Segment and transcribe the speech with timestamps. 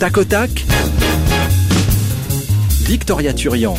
[0.00, 0.66] Tac au tac.
[2.80, 3.74] Victoria Turian.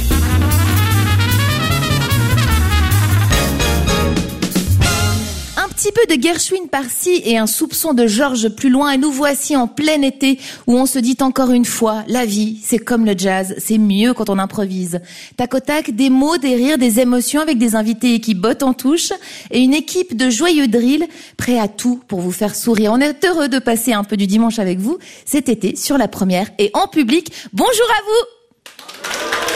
[5.84, 9.58] Petit peu de Gershwin par-ci et un soupçon de Georges plus loin et nous voici
[9.58, 13.16] en plein été où on se dit encore une fois, la vie, c'est comme le
[13.18, 15.02] jazz, c'est mieux quand on improvise.
[15.36, 18.74] Tac au tac, des mots, des rires, des émotions avec des invités qui bottent en
[18.74, 19.12] touche
[19.52, 22.94] et une équipe de joyeux drills prêts à tout pour vous faire sourire.
[22.94, 26.08] On est heureux de passer un peu du dimanche avec vous cet été sur la
[26.08, 27.30] première et en public.
[27.52, 29.53] Bonjour à vous!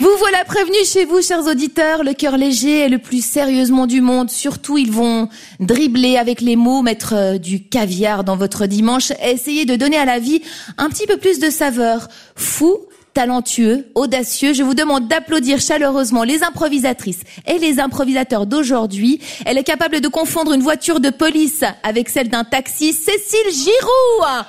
[0.00, 2.04] Vous voilà prévenus chez vous, chers auditeurs.
[2.04, 4.30] Le cœur léger est le plus sérieusement du monde.
[4.30, 9.64] Surtout, ils vont dribbler avec les mots, mettre euh, du caviar dans votre dimanche, essayer
[9.64, 10.40] de donner à la vie
[10.76, 12.06] un petit peu plus de saveur.
[12.36, 12.78] Fou,
[13.12, 14.52] talentueux, audacieux.
[14.52, 19.20] Je vous demande d'applaudir chaleureusement les improvisatrices et les improvisateurs d'aujourd'hui.
[19.46, 22.92] Elle est capable de confondre une voiture de police avec celle d'un taxi.
[22.92, 24.44] Cécile Giroux.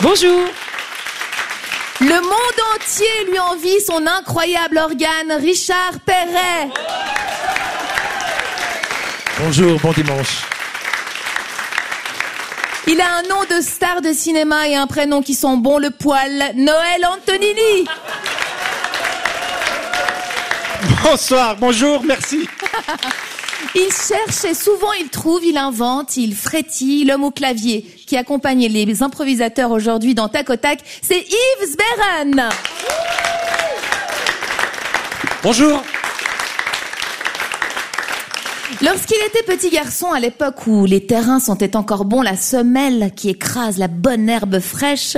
[0.00, 0.42] Bonjour.
[2.00, 6.68] Le monde entier lui envie son incroyable organe, Richard Perret.
[9.38, 10.42] Bonjour, bon dimanche.
[12.86, 15.90] Il a un nom de star de cinéma et un prénom qui sont bons le
[15.90, 17.86] poil, Noël Antonini.
[21.02, 22.48] Bonsoir, bonjour, merci.
[23.74, 27.04] Il cherche et souvent il trouve, il invente, il frétille.
[27.04, 32.48] L'homme au clavier qui accompagne les improvisateurs aujourd'hui dans Tac au Tac, c'est Yves Sberran.
[35.42, 35.82] Bonjour.
[38.82, 43.30] Lorsqu'il était petit garçon, à l'époque où les terrains sentaient encore bons, la semelle qui
[43.30, 45.16] écrase la bonne herbe fraîche,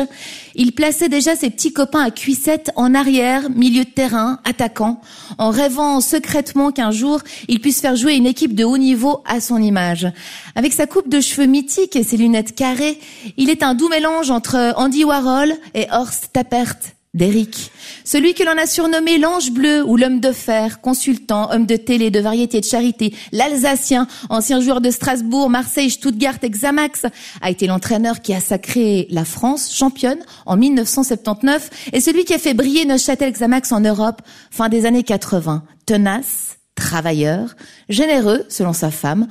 [0.55, 5.01] il plaçait déjà ses petits copains à cuissettes en arrière, milieu de terrain, attaquant,
[5.39, 9.41] en rêvant secrètement qu'un jour, il puisse faire jouer une équipe de haut niveau à
[9.41, 10.07] son image.
[10.55, 13.01] Avec sa coupe de cheveux mythique et ses lunettes carrées,
[13.37, 16.77] il est un doux mélange entre Andy Warhol et Horst Tappert
[17.15, 17.71] d'Eric.
[18.05, 22.11] Celui que l'on a surnommé l'ange bleu ou l'homme de fer, consultant, homme de télé,
[22.11, 27.07] de variété, de charité, l'Alsacien, ancien joueur de Strasbourg, Marseille, Stuttgart et Xamax,
[27.41, 32.39] a été l'entraîneur qui a sacré la France championne en 1979 et celui qui a
[32.39, 35.63] fait briller Neuchâtel Xamax en Europe fin des années 80.
[35.87, 37.57] Tenace, travailleur,
[37.89, 39.27] généreux selon sa femme,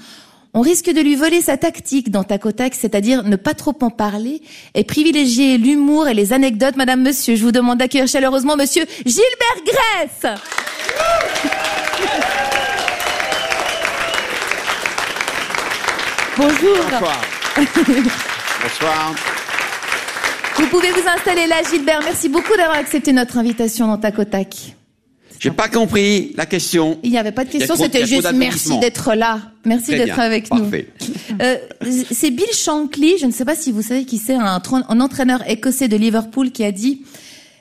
[0.57, 4.41] on risque de lui voler sa tactique dans Tacotac, c'est-à-dire ne pas trop en parler
[4.73, 6.75] et privilégier l'humour et les anecdotes.
[6.77, 10.39] Madame, monsieur, je vous demande d'accueillir chaleureusement monsieur Gilbert Grèce.
[16.37, 16.77] Bonjour.
[16.89, 17.21] Bonsoir.
[18.63, 19.15] Bonsoir.
[20.55, 21.99] Vous pouvez vous installer là, Gilbert.
[22.03, 24.76] Merci beaucoup d'avoir accepté notre invitation dans Tacotac.
[25.39, 26.99] J'ai pas compris la question.
[27.03, 29.41] Il n'y avait pas de question, c'était juste merci d'être là.
[29.65, 30.89] Merci d'être avec parfait.
[31.01, 31.35] nous.
[31.41, 31.57] Euh,
[32.11, 35.47] c'est Bill Shankly, je ne sais pas si vous savez qui c'est, un, un entraîneur
[35.49, 37.03] écossais de Liverpool qui a dit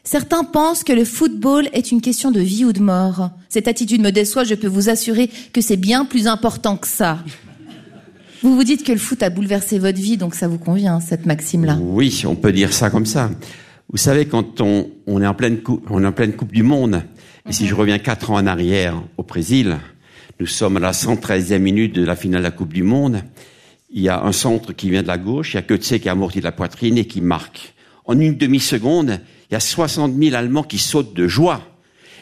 [0.06, 3.30] Certains pensent que le football est une question de vie ou de mort.
[3.48, 7.18] Cette attitude me déçoit, je peux vous assurer que c'est bien plus important que ça.
[8.40, 11.26] Vous vous dites que le foot a bouleversé votre vie, donc ça vous convient, cette
[11.26, 11.78] maxime-là.
[11.80, 13.30] Oui, on peut dire ça comme ça.
[13.88, 16.64] Vous savez, quand on, on est en pleine coupe, on est en pleine Coupe du
[16.64, 17.04] Monde,
[17.48, 19.78] et si je reviens quatre ans en arrière au Brésil,
[20.40, 23.22] nous sommes à la 113e minute de la finale de la Coupe du Monde.
[23.90, 26.08] Il y a un centre qui vient de la gauche, il y a Kötze qui
[26.08, 27.74] a amorti de la poitrine et qui marque.
[28.06, 31.62] En une demi-seconde, il y a 60 000 Allemands qui sautent de joie.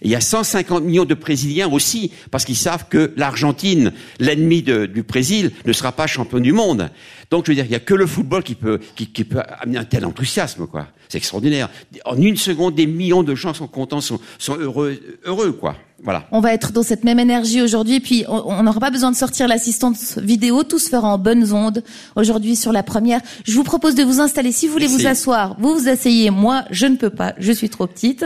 [0.02, 5.02] Il y a 150 millions de Brésiliens aussi, parce qu'ils savent que l'Argentine, l'ennemi du
[5.02, 6.90] Brésil, ne sera pas champion du monde.
[7.30, 9.42] Donc, je veux dire, il y a que le football qui peut, qui, qui peut
[9.60, 10.88] amener un tel enthousiasme, quoi.
[11.08, 11.68] C'est extraordinaire.
[12.04, 15.76] En une seconde, des millions de gens sont contents, sont, sont heureux, heureux, quoi.
[16.04, 16.24] Voilà.
[16.30, 19.48] On va être dans cette même énergie aujourd'hui, puis on n'aura pas besoin de sortir
[19.48, 21.82] l'assistance vidéo, tout se fera en bonnes ondes
[22.14, 23.20] aujourd'hui sur la première.
[23.44, 25.02] Je vous propose de vous installer, si vous voulez Merci.
[25.02, 28.24] vous asseoir, vous vous asseyez, moi je ne peux pas, je suis trop petite.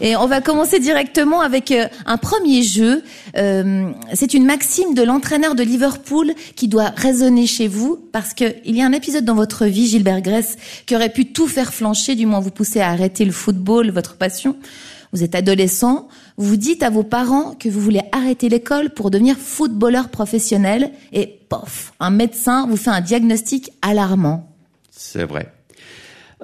[0.00, 3.04] Et on va commencer directement avec euh, un premier jeu.
[3.36, 8.56] Euh, C'est une maxime de l'entraîneur de Liverpool qui doit résonner chez vous, parce que
[8.64, 10.56] il y a un épisode dans votre vie, Gilbert Grèce,
[10.86, 14.16] qui aurait pu tout faire flancher, du moins vous pousser à arrêter le football, votre
[14.16, 14.56] passion.
[15.12, 19.36] Vous êtes adolescent, vous dites à vos parents que vous voulez arrêter l'école pour devenir
[19.36, 24.52] footballeur professionnel et pof, un médecin vous fait un diagnostic alarmant.
[24.90, 25.52] C'est vrai.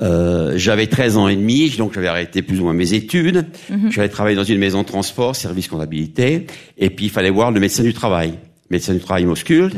[0.01, 3.47] Euh, j'avais 13 ans et demi, donc j'avais arrêté plus ou moins mes études.
[3.91, 6.47] J'allais travailler dans une maison de transport, service comptabilité,
[6.79, 8.31] et puis il fallait voir le médecin du travail.
[8.31, 9.77] Le médecin du travail m'ausculte,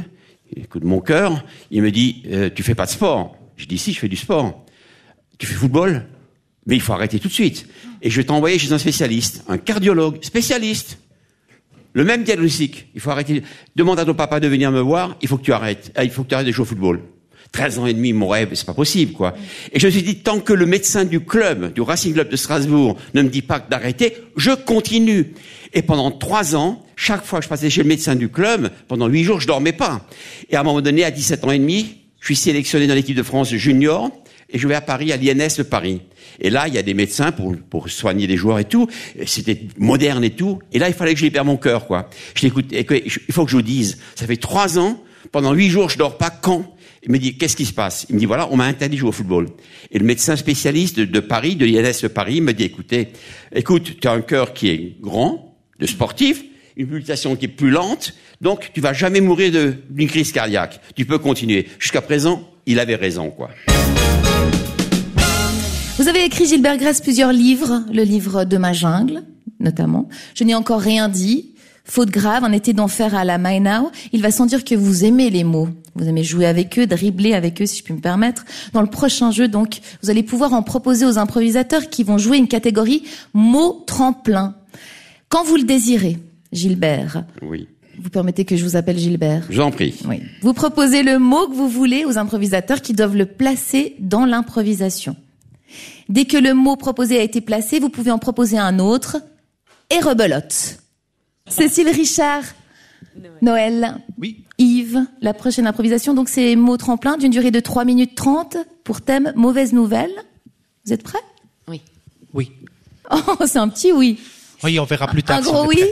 [0.55, 3.37] il écoute mon cœur, il me dit euh, tu fais pas de sport?
[3.57, 4.65] Je dis si, je fais du sport.
[5.39, 6.07] tu fais football,
[6.67, 7.67] mais il faut arrêter tout de suite.
[8.03, 10.99] Et je vais t'envoyer chez un spécialiste, un cardiologue, spécialiste.
[11.95, 12.89] Le même diagnostic.
[12.95, 13.43] Il faut arrêter.
[13.77, 15.17] Demande à ton papa de venir me voir.
[15.21, 15.93] Il faut que tu arrêtes.
[15.95, 17.01] Ah, il faut que tu arrêtes de jouer au football.
[17.53, 19.35] 13 ans et demi, mon rêve, c'est pas possible, quoi.
[19.73, 22.37] Et je me suis dit, tant que le médecin du club, du Racing Club de
[22.37, 25.35] Strasbourg, ne me dit pas d'arrêter, je continue.
[25.75, 29.07] Et pendant trois ans, chaque fois que je passais chez le médecin du club, pendant
[29.07, 30.07] huit jours, je dormais pas.
[30.49, 33.17] Et à un moment donné, à 17 ans et demi, je suis sélectionné dans l'équipe
[33.17, 34.11] de France junior,
[34.53, 36.03] et je vais à Paris, à l'INS Paris.
[36.41, 38.89] Et là, il y a des médecins pour, pour soigner les joueurs et tout.
[39.27, 40.61] C'était moderne et tout.
[40.73, 42.09] Et là, il fallait que je libère mon cœur, quoi.
[42.35, 42.73] Je l'écoute.
[42.73, 43.99] Il faut que je vous dise.
[44.15, 45.03] Ça fait trois ans.
[45.31, 46.31] Pendant huit jours, je dors pas.
[46.31, 46.75] Quand?
[47.05, 48.07] Il me dit, qu'est-ce qui se passe?
[48.09, 49.49] Il me dit, voilà, on m'a interdit de jouer au football.
[49.91, 53.09] Et le médecin spécialiste de, Paris, de l'INS Paris, me dit, écoutez,
[53.53, 56.45] écoute, tu as un cœur qui est grand, de sportif,
[56.77, 60.81] une pulsation qui est plus lente, donc tu vas jamais mourir d'une crise cardiaque.
[60.95, 61.67] Tu peux continuer.
[61.81, 63.51] Jusqu'à présent, il avait raison, quoi.
[65.99, 69.23] Vous avez écrit, Gilbert Grèce, plusieurs livres, le livre de ma jungle,
[69.61, 70.09] notamment.
[70.35, 71.51] Je n'ai encore rien dit.
[71.85, 73.91] Faute grave, un été d'enfer à la My Now.
[74.13, 75.69] Il va sans dire que vous aimez les mots.
[75.95, 78.45] Vous aimez jouer avec eux, dribbler avec eux, si je puis me permettre.
[78.73, 82.39] Dans le prochain jeu, donc, vous allez pouvoir en proposer aux improvisateurs qui vont jouer
[82.39, 83.03] une catégorie
[83.35, 84.55] mots tremplin.
[85.29, 86.19] Quand vous le désirez,
[86.53, 87.25] Gilbert.
[87.43, 87.69] Oui.
[88.01, 89.45] Vous permettez que je vous appelle Gilbert?
[89.51, 89.95] J'en prie.
[90.09, 90.23] Oui.
[90.41, 95.17] Vous proposez le mot que vous voulez aux improvisateurs qui doivent le placer dans l'improvisation.
[96.13, 99.17] Dès que le mot proposé a été placé, vous pouvez en proposer un autre
[99.89, 100.77] et rebelote.
[101.49, 102.43] Cécile Richard,
[103.41, 104.45] Noël, oui.
[104.59, 109.01] Yves, la prochaine improvisation, donc c'est mot tremplin d'une durée de 3 minutes 30 pour
[109.01, 110.13] thème mauvaise nouvelle.
[110.85, 111.19] Vous êtes prêts?
[111.67, 111.81] Oui.
[112.35, 112.53] Oui.
[113.11, 114.21] Oh, c'est un petit oui.
[114.63, 115.39] Oui, on verra plus tard.
[115.39, 115.83] Un gros oui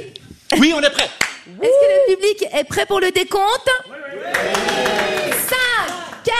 [0.58, 1.08] Oui, on est prêt.
[1.46, 3.70] Est-ce que le public est prêt pour le décompte?
[5.48, 5.54] 5,
[6.24, 6.34] 4,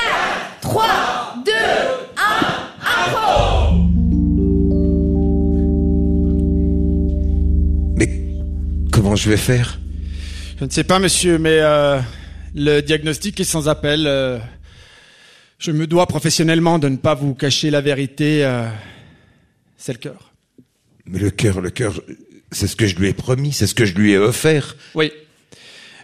[0.61, 1.30] 3,
[9.11, 9.81] comment je vais faire?
[10.61, 11.99] Je ne sais pas, monsieur, mais euh,
[12.55, 14.07] le diagnostic est sans appel.
[14.07, 14.39] euh,
[15.59, 18.45] je me dois professionnellement de ne pas vous cacher la vérité.
[18.45, 18.69] euh,
[19.77, 20.33] c'est le cœur.
[21.07, 22.01] Mais le cœur, le cœur,
[22.53, 24.77] c'est ce que je lui ai promis, c'est ce que je lui ai offert.
[24.95, 25.11] Oui.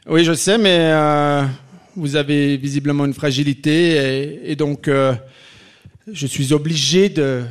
[0.09, 0.91] Oui, je sais, mais
[1.95, 4.91] vous avez visiblement une fragilité et, et donc
[6.13, 7.45] je suis obligé de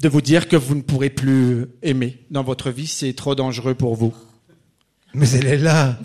[0.00, 2.86] de vous dire que vous ne pourrez plus aimer dans votre vie.
[2.86, 4.14] C'est trop dangereux pour vous.
[5.14, 5.98] Mais elle est là,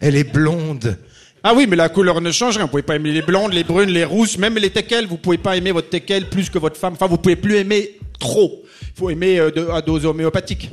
[0.00, 0.98] elle est blonde.
[1.42, 2.64] Ah oui, mais la couleur ne change rien.
[2.64, 5.06] Vous pouvez pas aimer les blondes, les brunes, les rousses, même les teckels.
[5.06, 6.94] Vous pouvez pas aimer votre teckel plus que votre femme.
[6.94, 8.64] Enfin, vous pouvez plus aimer trop.
[8.82, 10.70] Il faut aimer euh, de- à dose homéopathique.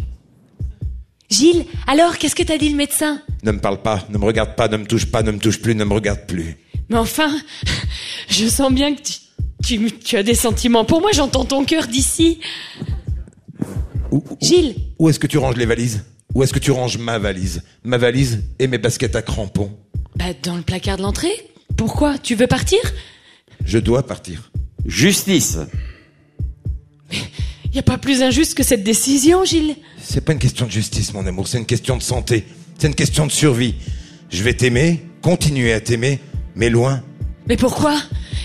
[1.29, 3.21] Gilles, alors qu'est-ce que t'as dit le médecin?
[3.43, 5.59] Ne me parle pas, ne me regarde pas, ne me touche pas, ne me touche
[5.61, 6.57] plus, ne me regarde plus.
[6.89, 7.31] Mais enfin,
[8.29, 9.13] je sens bien que tu,
[9.63, 12.39] tu, tu as des sentiments pour moi, j'entends ton cœur d'ici.
[14.12, 16.04] Où, où- Gilles, où est-ce que tu ranges les valises?
[16.36, 17.63] Où est-ce que tu ranges ma valise?
[17.83, 19.71] Ma valise et mes baskets à crampons.
[20.15, 21.31] bah, dans le placard de l'entrée
[21.77, 22.18] Pourquoi?
[22.18, 22.80] Tu veux partir?
[23.65, 24.51] Je dois partir.
[24.86, 25.57] Justice.
[27.74, 31.13] Y a pas plus injuste que cette décision, Gilles C'est pas une question de justice,
[31.13, 32.44] mon amour, c'est une question de santé.
[32.77, 33.75] C'est une question de survie.
[34.30, 36.19] Je vais t'aimer, continuer à t'aimer,
[36.56, 37.04] mais loin.
[37.48, 37.95] Mais pourquoi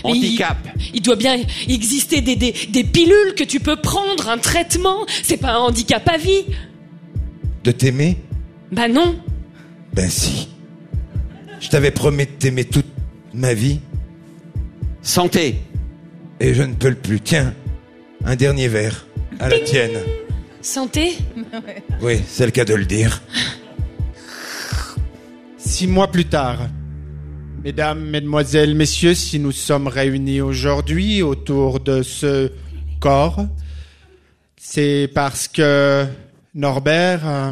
[0.03, 0.57] Mais Handicap.
[0.77, 1.37] Il, il doit bien
[1.67, 5.05] exister des, des, des pilules que tu peux prendre, un traitement.
[5.23, 6.45] C'est pas un handicap à vie.
[7.63, 8.17] De t'aimer?
[8.71, 9.17] Bah non.
[9.93, 10.49] Ben si.
[11.59, 12.85] Je t'avais promis de t'aimer toute
[13.33, 13.79] ma vie,
[15.01, 15.55] Santé.
[16.39, 17.19] et je ne peux le plus.
[17.19, 17.53] Tiens,
[18.25, 19.05] un dernier verre.
[19.39, 19.97] À la tienne.
[20.61, 21.17] Santé
[22.01, 23.21] Oui, c'est le cas de le dire.
[25.57, 26.59] Six mois plus tard,
[27.63, 32.51] mesdames, mesdemoiselles, messieurs, si nous sommes réunis aujourd'hui autour de ce
[32.99, 33.45] corps,
[34.57, 36.05] c'est parce que
[36.53, 37.51] Norbert euh,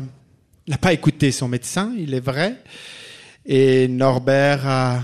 [0.68, 2.56] n'a pas écouté son médecin, il est vrai,
[3.46, 5.04] et Norbert a,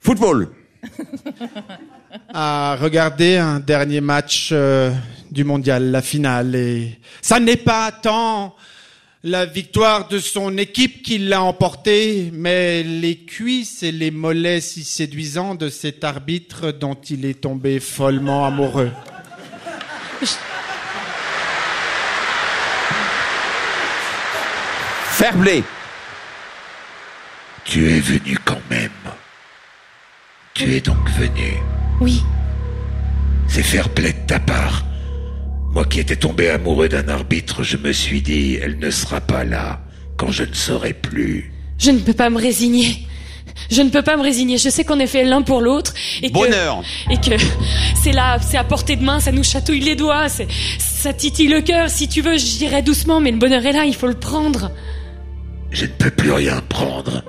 [0.00, 0.48] Football.
[2.34, 4.90] a regardé un dernier match euh,
[5.30, 8.54] du mondial, la finale, et ça n'est pas tant
[9.24, 14.82] la victoire de son équipe qui l'a emporté, mais les cuisses et les mollets si
[14.82, 18.90] séduisants de cet arbitre dont il est tombé follement amoureux.
[25.40, 25.62] Play.
[27.64, 28.90] Tu es venu quand même.
[30.52, 31.58] Tu es donc venu.
[32.00, 32.24] Oui.
[33.46, 34.82] C'est fair play de ta part.
[35.72, 39.42] Moi qui étais tombé amoureux d'un arbitre, je me suis dit, elle ne sera pas
[39.42, 39.80] là
[40.18, 41.50] quand je ne serai plus.
[41.78, 43.06] Je ne peux pas me résigner.
[43.70, 44.58] Je ne peux pas me résigner.
[44.58, 46.82] Je sais qu'on est fait l'un pour l'autre et que Bonheur.
[47.10, 47.42] et que
[48.02, 50.46] c'est là, c'est à portée de main, ça nous chatouille les doigts, c'est
[50.78, 51.88] ça titille le cœur.
[51.88, 54.70] Si tu veux, j'irai doucement, mais le bonheur est là, il faut le prendre.
[55.70, 57.24] Je ne peux plus rien prendre.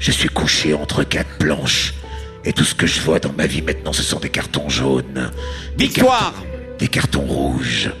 [0.00, 1.94] Je suis couché entre quatre planches.
[2.44, 5.30] Et tout ce que je vois dans ma vie maintenant, ce sont des cartons jaunes.
[5.76, 6.34] Des Victoire.
[6.82, 7.92] Des cartons rouges.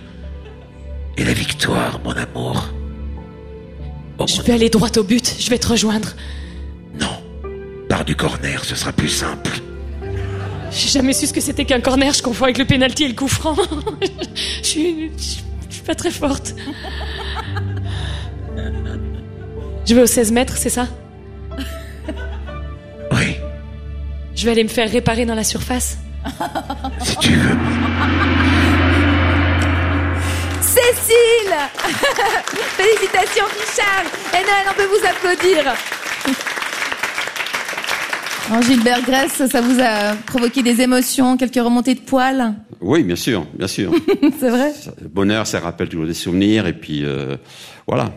[1.16, 2.66] Et la victoire, mon amour.
[4.18, 5.36] Oh Je mon- vais aller droit au but.
[5.38, 6.08] Je vais te rejoindre.
[7.00, 7.22] Non.
[7.88, 9.52] Par du corner, ce sera plus simple.
[10.72, 12.12] J'ai jamais su ce que c'était qu'un corner.
[12.12, 13.54] Je confonds avec le penalty et le coup franc.
[14.62, 15.22] je, suis, je,
[15.68, 16.56] je suis pas très forte.
[19.86, 20.88] Je vais au 16 mètres, c'est ça?
[23.12, 23.36] Oui,
[24.34, 25.98] Je vais aller me faire réparer dans la surface.
[27.04, 27.56] si tu veux.
[30.94, 31.54] Cécile
[32.76, 35.74] Félicitations Richard Et Noël, on peut vous applaudir
[38.50, 43.16] Alors, Gilbert Grèce, ça vous a provoqué des émotions, quelques remontées de poils Oui, bien
[43.16, 43.92] sûr, bien sûr.
[44.40, 46.66] C'est vrai Le bonheur, ça rappelle toujours des souvenirs.
[46.66, 47.36] Et puis, euh,
[47.86, 48.12] voilà.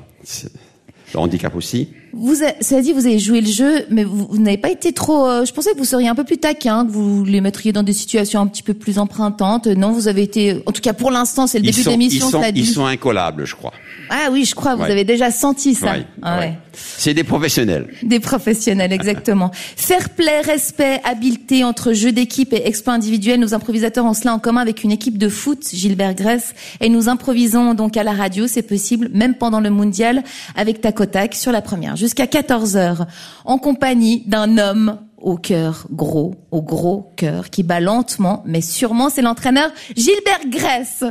[1.14, 1.94] Le handicap aussi.
[2.16, 4.94] Vous a- Cela dit, vous avez joué le jeu, mais vous, vous n'avez pas été
[4.94, 5.26] trop...
[5.28, 7.84] euh, je pensais que vous seriez un peu plus taquin, que vous les mettriez dans
[7.84, 9.68] des situations un petit peu plus empruntantes.
[9.68, 10.62] Non, vous avez été...
[10.66, 12.66] En tout cas, pour l'instant, c'est le Ils début de sont, ils, l'émission, sont, ils
[12.68, 13.74] sont incollables, je crois.
[14.10, 14.92] Ah oui, je crois, vous Ouais.
[14.92, 15.94] avez déjà senti ça.
[15.94, 16.54] Ouais, Ah ouais.
[16.74, 17.88] C'est des professionnels.
[18.04, 19.50] Des professionnels, exactement.
[19.76, 23.40] Fair play, respect, habileté entre jeu d'équipe et exploit individuel.
[23.40, 26.54] Nos improvisateurs ont cela en commun avec une équipe de foot, Gilbert Grèce.
[26.82, 30.24] Et nous improvisons donc à la radio, c'est possible, même pendant le mondial,
[30.56, 33.08] avec Tac au Tac sur la première, jusqu'à 14h,
[33.46, 39.10] en compagnie d'un homme au cœur gros, au gros cœur, qui bat lentement, mais sûrement,
[39.10, 41.04] c'est l'entraîneur Gilbert Grèce.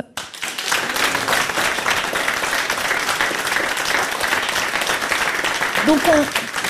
[5.85, 5.99] Donc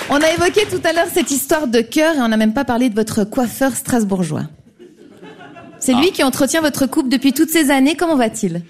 [0.09, 2.55] on, on a évoqué tout à l'heure cette histoire de cœur et on n'a même
[2.55, 4.45] pas parlé de votre coiffeur strasbourgeois.
[5.77, 7.95] C'est lui qui entretient votre couple depuis toutes ces années.
[7.95, 8.63] Comment va-t-il?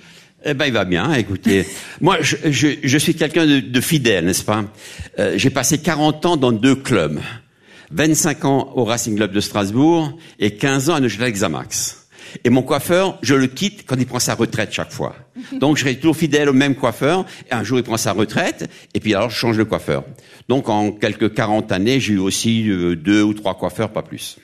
[0.48, 1.12] Eh ben, il va bien.
[1.14, 1.66] Écoutez,
[2.02, 4.64] moi, je, je, je suis quelqu'un de, de fidèle, n'est-ce pas?
[5.20, 7.20] Euh, J'ai passé 40 ans dans deux clubs.
[7.92, 12.08] 25 ans au Racing Club de Strasbourg et 15 ans à Neuchâtel Xamax.
[12.44, 15.16] Et mon coiffeur, je le quitte quand il prend sa retraite chaque fois.
[15.60, 17.26] Donc, je serai toujours fidèle au même coiffeur.
[17.50, 18.70] Et un jour, il prend sa retraite.
[18.94, 20.04] Et puis, alors, je change de coiffeur.
[20.48, 24.38] Donc, en quelques 40 années, j'ai eu aussi euh, deux ou trois coiffeurs, pas plus.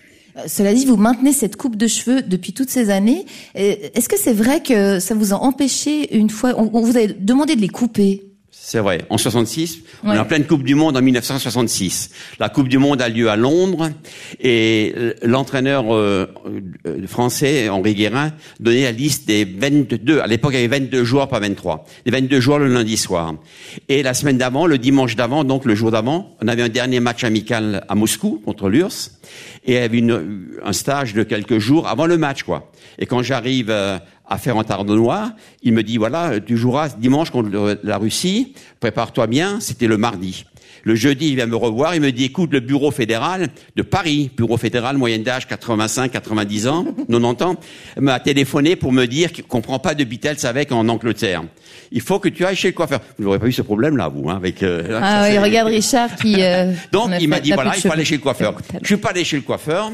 [0.48, 3.26] Cela dit, vous maintenez cette coupe de cheveux depuis toutes ces années.
[3.56, 7.56] Est-ce que c'est vrai que ça vous a empêché une fois on vous a demandé
[7.56, 8.31] de les couper?
[8.64, 9.02] C'est vrai.
[9.10, 12.12] En 66, on est en pleine Coupe du Monde en 1966.
[12.40, 13.90] La Coupe du Monde a lieu à Londres
[14.40, 16.28] et l'entraîneur euh,
[16.86, 20.20] euh, français, Henri Guérin, donnait la liste des 22.
[20.20, 21.86] À l'époque, il y avait 22 joueurs, pas 23.
[22.06, 23.34] Les 22 joueurs le lundi soir.
[23.90, 27.00] Et la semaine d'avant, le dimanche d'avant, donc le jour d'avant, on avait un dernier
[27.00, 29.20] match amical à Moscou contre l'URSS
[29.66, 32.72] et il y avait une, un stage de quelques jours avant le match, quoi.
[33.00, 33.98] Et quand j'arrive euh,
[34.32, 39.28] à faire en Tardenois, il me dit voilà, tu joueras dimanche contre la Russie, prépare-toi
[39.28, 39.60] bien.
[39.60, 40.46] C'était le mardi.
[40.84, 44.32] Le jeudi, il vient me revoir, il me dit écoute, le bureau fédéral de Paris,
[44.36, 47.56] bureau fédéral moyenne d'âge 85, 90 ans, 90 ans,
[48.00, 51.44] m'a téléphoné pour me dire qu'on prend pas de Beatles avec en Angleterre.
[51.92, 53.02] Il faut que tu ailles chez le coiffeur.
[53.18, 54.64] Vous n'aurez pas eu ce problème-là, vous, hein, avec.
[54.64, 56.36] euh, Ah oui, regarde Richard qui.
[56.42, 58.56] euh, donc il m'a dit voilà, il faut aller chez le coiffeur.
[58.82, 59.92] Je suis pas allé chez le coiffeur,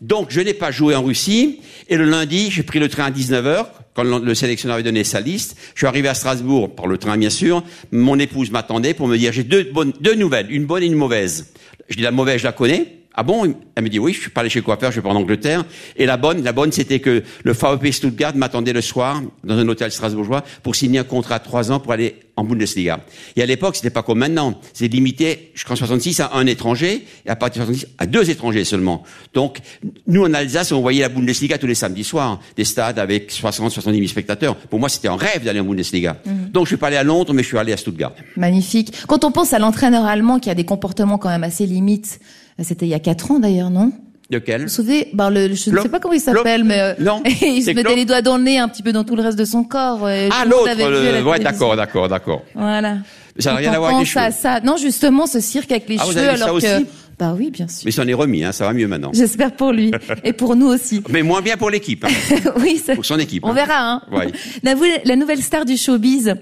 [0.00, 1.60] donc je n'ai pas joué en Russie.
[1.88, 3.66] Et le lundi, j'ai pris le train à 19h,
[4.00, 5.56] quand le le sélectionneur avait donné sa liste.
[5.74, 7.62] Je suis arrivé à Strasbourg par le train, bien sûr.
[7.90, 10.94] Mon épouse m'attendait pour me dire j'ai deux, bonnes, deux nouvelles, une bonne et une
[10.94, 11.52] mauvaise.
[11.88, 12.99] Je dis la mauvaise, je la connais.
[13.14, 13.54] Ah bon?
[13.74, 15.16] Elle me dit oui, je suis pas allé chez le coiffeur, je suis pas en
[15.16, 15.64] Angleterre.
[15.96, 19.68] Et la bonne, la bonne, c'était que le VfB Stuttgart m'attendait le soir dans un
[19.68, 23.00] hôtel strasbourgeois pour signer un contrat de trois ans pour aller en Bundesliga.
[23.36, 24.58] Et à l'époque, c'était pas comme maintenant.
[24.72, 28.64] C'est limité, jusqu'en 66, à un étranger, et à partir de 66, à deux étrangers
[28.64, 29.02] seulement.
[29.34, 29.58] Donc,
[30.06, 32.40] nous, en Alsace, on voyait la Bundesliga tous les samedis soirs.
[32.56, 34.56] Des stades avec 60, 70 000 spectateurs.
[34.56, 36.16] Pour moi, c'était un rêve d'aller en Bundesliga.
[36.50, 38.12] Donc, je suis pas allé à Londres, mais je suis allé à Stuttgart.
[38.36, 38.92] Magnifique.
[39.06, 42.20] Quand on pense à l'entraîneur allemand qui a des comportements quand même assez limites,
[42.64, 43.92] c'était il y a quatre ans d'ailleurs, non?
[44.30, 45.08] Lequel Vous vous souvenez?
[45.12, 47.96] Ben, le, Je ne sais pas comment il s'appelle, mais euh, Non, il se mettait
[47.96, 50.06] les doigts dans le nez un petit peu dans tout le reste de son corps.
[50.06, 52.42] euh, Ah, l'autre, le- ouais, d'accord, d'accord, d'accord.
[52.54, 52.98] Voilà.
[53.38, 54.60] Ça n'a rien à voir avec les à ça.
[54.60, 56.52] Non, justement, ce cirque avec les Ah, cheveux, alors que.
[56.54, 56.86] aussi
[57.20, 57.82] Bah oui, bien sûr.
[57.84, 59.10] Mais ça en est remis, hein, ça va mieux maintenant.
[59.12, 59.90] J'espère pour lui
[60.24, 61.02] et pour nous aussi.
[61.10, 62.08] Mais moins bien pour l'équipe, hein,
[62.60, 63.44] oui, ça- pour son équipe.
[63.44, 63.52] On hein.
[63.52, 63.92] verra.
[63.92, 64.02] Hein.
[64.10, 64.32] Ouais.
[65.04, 66.34] La, nouvelle star du showbiz.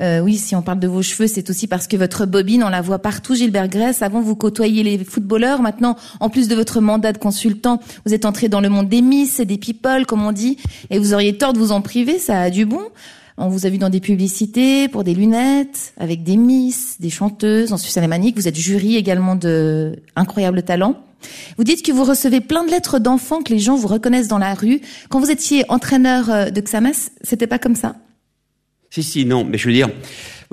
[0.00, 2.68] Euh, oui, si on parle de vos cheveux, c'est aussi parce que votre bobine, on
[2.68, 4.02] la voit partout, Gilbert Grèce.
[4.02, 5.62] Avant, vous côtoyiez les footballeurs.
[5.62, 9.02] Maintenant, en plus de votre mandat de consultant, vous êtes entré dans le monde des
[9.02, 10.58] miss et des people, comme on dit,
[10.90, 12.18] et vous auriez tort de vous en priver.
[12.18, 12.82] Ça a du bon.
[13.36, 17.72] On vous a vu dans des publicités pour des lunettes, avec des miss, des chanteuses
[17.72, 18.36] en Suisse alémanique.
[18.36, 21.02] Vous êtes jury également de incroyable talent.
[21.56, 24.38] Vous dites que vous recevez plein de lettres d'enfants que les gens vous reconnaissent dans
[24.38, 24.80] la rue.
[25.08, 27.96] Quand vous étiez entraîneur euh, de Xamas, c'était pas comme ça?
[28.90, 29.88] Si, si, non, mais je veux dire,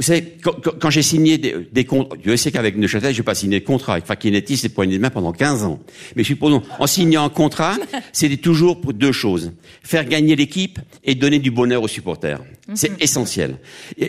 [0.02, 3.36] vous savez, quand, quand- j'ai signé des, des contrats, je sais qu'avec Neuchâtel, j'ai pas
[3.36, 3.94] signé de contrat.
[3.94, 5.80] Avec Fakinetti, c'est poignées de main pendant 15 ans.
[6.16, 7.78] Mais supposons, en signant un contrat,
[8.12, 9.52] c'était toujours pour deux choses.
[9.84, 12.42] Faire gagner l'équipe et donner du bonheur aux supporters.
[12.74, 13.58] C'est essentiel.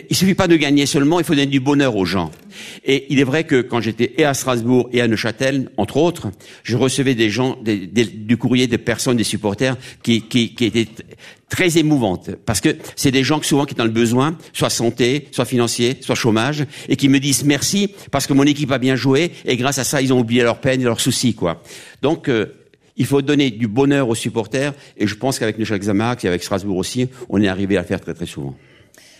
[0.09, 2.31] Il suffit pas de gagner seulement, il faut donner du bonheur aux gens.
[2.85, 6.31] Et il est vrai que quand j'étais et à Strasbourg et à Neuchâtel, entre autres,
[6.63, 10.65] je recevais des gens, des- des- du courrier des personnes, des supporters qui, qui, qui
[10.65, 10.87] étaient
[11.49, 12.31] très émouvantes.
[12.45, 15.82] Parce que c'est des gens souvent qui sont dans le besoin, soit santé, soit financier,
[16.01, 19.57] soit chômage, et qui me disent merci parce que mon équipe a bien joué et
[19.57, 21.61] grâce à ça, ils ont oublié leurs peines et leurs soucis, quoi.
[22.01, 22.47] Donc, euh,
[22.95, 26.43] il faut donner du bonheur aux supporters, et je pense qu'avec Neuchâtel Xamax et avec
[26.43, 28.55] Strasbourg aussi, on est arrivé à le faire très très souvent.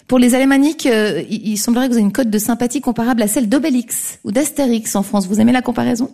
[0.07, 3.27] Pour les alémaniques, euh, il, semblerait que vous avez une cote de sympathie comparable à
[3.27, 5.27] celle d'Obélix ou d'Astérix en France.
[5.27, 6.11] Vous aimez la comparaison?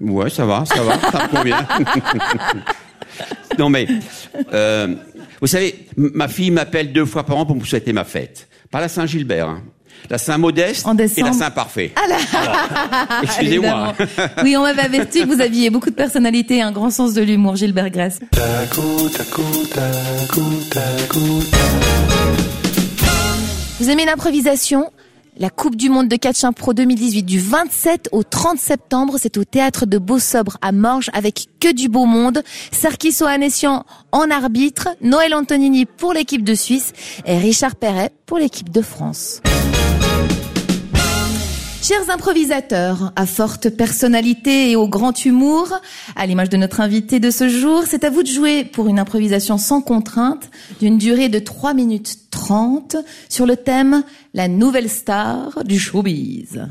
[0.00, 1.68] Ouais, ça va, ça va, ça me convient.
[3.58, 3.86] non mais,
[4.54, 4.94] euh,
[5.40, 8.48] vous savez, ma fille m'appelle deux fois par an pour me souhaiter ma fête.
[8.70, 9.62] Pas la Saint-Gilbert, hein.
[10.08, 11.32] la Saint-Modeste En et la.
[11.32, 11.92] Saint-Parfait.
[11.96, 13.94] Ah Excusez-moi.
[14.44, 17.20] Oui, on m'avait averti que vous aviez beaucoup de personnalité et un grand sens de
[17.20, 18.20] l'humour, Gilbert Grasse.
[23.80, 24.92] Vous aimez l'improvisation?
[25.38, 29.44] La Coupe du Monde de catch Pro 2018 du 27 au 30 septembre, c'est au
[29.44, 32.42] théâtre de Beau-Sobre à Morges avec que du beau monde.
[32.72, 36.92] Sarkis Ohanessian en arbitre, Noël Antonini pour l'équipe de Suisse
[37.26, 39.40] et Richard Perret pour l'équipe de France.
[41.82, 45.72] Chers improvisateurs, à forte personnalité et au grand humour,
[46.14, 48.98] à l'image de notre invité de ce jour, c'est à vous de jouer pour une
[48.98, 52.96] improvisation sans contrainte d'une durée de 3 minutes 30
[53.30, 56.66] sur le thème La nouvelle star du showbiz.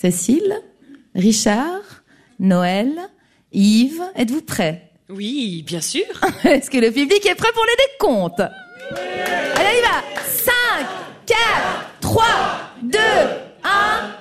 [0.00, 0.60] Cécile,
[1.16, 2.04] Richard,
[2.38, 2.92] Noël,
[3.52, 4.92] Yves, êtes-vous prêts?
[5.08, 6.04] Oui, bien sûr.
[6.44, 8.40] Est-ce que le public est prêt pour les décomptes?
[8.40, 8.50] Allez,
[9.56, 10.52] on y va 5,
[11.26, 11.38] 4,
[12.00, 12.24] 3,
[12.84, 12.98] 2,
[13.64, 13.70] 1,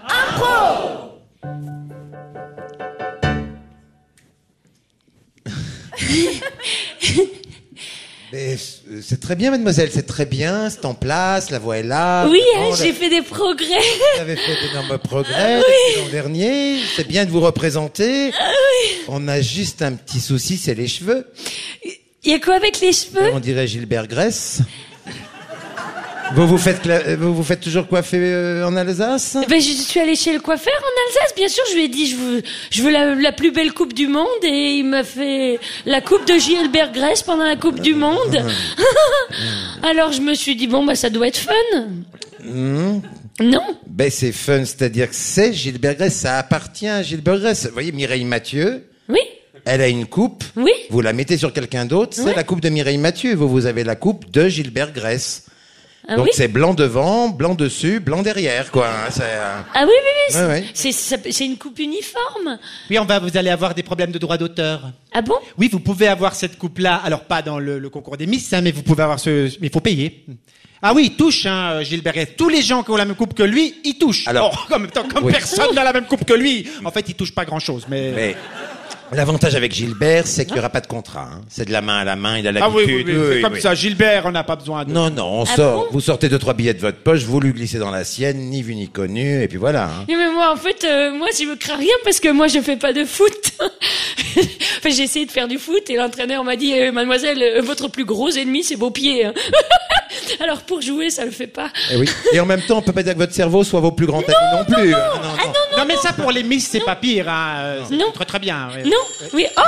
[0.08, 1.20] impro
[8.32, 8.56] Mais
[8.90, 12.26] euh, c'est très bien, mademoiselle, c'est très bien, c'est en place, la voix est là.
[12.28, 13.68] Oui, hein, j'ai fait des progrès.
[14.16, 16.80] Vous avez fait d'énormes progrès l'an dernier.
[16.96, 18.32] C'est bien de vous représenter.
[19.08, 21.28] On a juste un petit souci, c'est les cheveux.
[22.24, 23.32] Il y a quoi avec les cheveux?
[23.34, 24.62] On dirait Gilbert Grèce.
[26.36, 29.38] Vous vous faites, cla- vous vous faites toujours coiffer euh, en Alsace?
[29.48, 31.64] Ben, Je suis allée chez le coiffeur en Alsace, bien sûr.
[31.70, 32.42] Je lui ai dit, je veux,
[32.72, 34.26] je veux la, la plus belle coupe du monde.
[34.44, 38.44] Et il m'a fait la coupe de Gilbert Grèce pendant la coupe du monde.
[39.84, 41.54] Alors je me suis dit, bon, bah ça doit être fun.
[42.44, 43.02] Hmm.
[43.40, 43.62] Non?
[43.88, 47.66] Ben c'est fun, c'est-à-dire que c'est Gilbert Grèce, ça appartient à Gilbert Grèce.
[47.68, 49.20] Vous voyez, Mireille Mathieu, Oui
[49.66, 50.44] elle a une coupe.
[50.58, 52.34] Oui Vous la mettez sur quelqu'un d'autre, c'est Oui.
[52.36, 53.34] la coupe de Mireille Mathieu.
[53.34, 55.46] Vous, vous avez la coupe de Gilbert Grèce.
[56.08, 58.88] Ah Donc oui c'est blanc devant, blanc dessus, blanc derrière, quoi.
[58.90, 60.42] hein, c'est, euh, Ah oui, oui, oui.
[60.42, 60.66] Ouais, ouais.
[60.74, 62.58] C'est une coupe uniforme.
[62.90, 64.92] Oui, on va, vous allez avoir des problèmes de droit d'auteur.
[65.14, 68.26] Ah bon Oui, vous pouvez avoir cette coupe-là, alors pas dans le, le concours des
[68.26, 69.46] Miss, hein, mais vous pouvez avoir ce...
[69.62, 70.26] Mais il faut payer.
[70.82, 72.14] Ah oui, il touche, hein, Gilbert.
[72.36, 74.28] Tous les gens qui ont la même coupe que lui, ils touchent.
[74.28, 75.32] Alors- Oh, en même temps, comme Oui.
[75.32, 77.86] personne n'a la même coupe que lui, en fait, ils touchent pas grand-chose.
[77.88, 78.12] Mais...
[78.14, 78.36] Mais
[79.12, 81.28] l'avantage avec Gilbert, c'est qu'il n'y aura pas de contrat.
[81.34, 81.42] hein.
[81.50, 83.08] C'est de la main à la main, il a ah oui, l'habitude.
[83.10, 83.62] oui, oui, c'est comme oui.
[83.62, 83.76] ça.
[83.76, 84.92] Gilbert, on n'a pas besoin de...
[84.92, 85.82] Non, non, on Ah sort.
[85.86, 88.38] bon vous sortez deux trois billets de votre poche, vous lui glissez dans la sienne,
[88.50, 89.86] ni vu ni connu, et puis voilà.
[89.86, 90.06] hein.
[90.08, 92.78] Mais moi, en fait, euh, moi, je me crains rien parce que moi, je fais
[92.78, 93.34] pas de foot.
[94.38, 97.88] enfin, j'ai essayé de faire du foot et l'entraîneur m'a dit, euh, mademoiselle, euh, votre
[97.90, 99.26] plus gros ennemi, c'est vos pieds.
[99.26, 99.34] hein.
[100.40, 101.70] Alors, pour jouer, ça le fait pas.
[101.92, 102.10] Et, oui.
[102.34, 104.20] et en même temps, on peut pas dire que votre cerveau soit vos plus grands
[104.20, 104.92] amis non plus.
[104.92, 105.78] Non, non, non.
[105.78, 107.28] Non, mais ça, pour les Miss, c'est pas pire.
[107.30, 107.56] Hein.
[107.60, 108.12] euh, c'est Non.
[108.12, 108.70] Très, très bien.
[108.76, 108.90] oui.
[108.90, 109.62] Non Oui, oh,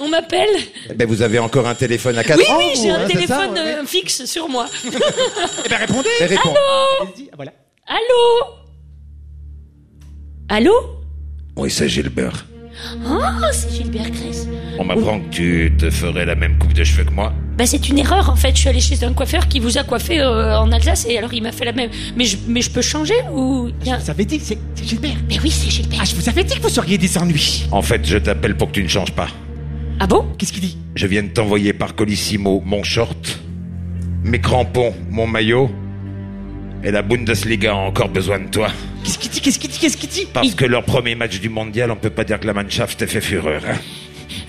[0.00, 0.48] on m'appelle.
[0.88, 2.58] Eh Ben, vous avez encore un téléphone à 4 Oui, ans.
[2.58, 4.66] oui, j'ai un hein, ça, téléphone ouais, euh, fixe sur moi.
[5.64, 6.08] Eh ben, répondez.
[6.20, 6.54] Réponds.
[7.02, 7.52] Allez-y, ah, Voilà.
[7.86, 8.54] Allô
[10.48, 10.74] Allô
[11.56, 12.46] Oui, c'est Gilbert.
[13.06, 13.20] Oh,
[13.52, 14.46] c'est Gilbert Grèce.
[14.78, 17.32] On m'apprend que tu te ferais la même coupe de cheveux que moi.
[17.56, 18.54] Bah, c'est une erreur, en fait.
[18.54, 21.34] Je suis allée chez un coiffeur qui vous a coiffé euh, en Alsace et alors
[21.34, 21.90] il m'a fait la même.
[22.16, 23.98] Mais je, mais je peux changer ou il y a...
[23.98, 25.16] Je vous avais dit que c'est c'est Gilbert.
[25.28, 25.98] Mais oui, c'est Gilbert.
[26.02, 27.66] Ah, je vous avais dit que vous seriez des ennuis.
[27.70, 29.28] En fait, je t'appelle pour que tu ne changes pas.
[29.98, 30.24] Ah bon?
[30.38, 30.78] Qu'est-ce qu'il dit?
[30.94, 33.40] Je viens de t'envoyer par Colissimo mon short,
[34.24, 35.70] mes crampons, mon maillot,
[36.84, 38.68] et la Bundesliga a encore besoin de toi.
[39.04, 40.26] Qu'est-ce qu'il dit Qu'est-ce qu'il dit Qu'est-ce qu'il dit?
[40.32, 43.06] Parce que leur premier match du mondial, on peut pas dire que la Mannschaft ait
[43.06, 43.62] fait fureur.
[43.66, 43.76] hein.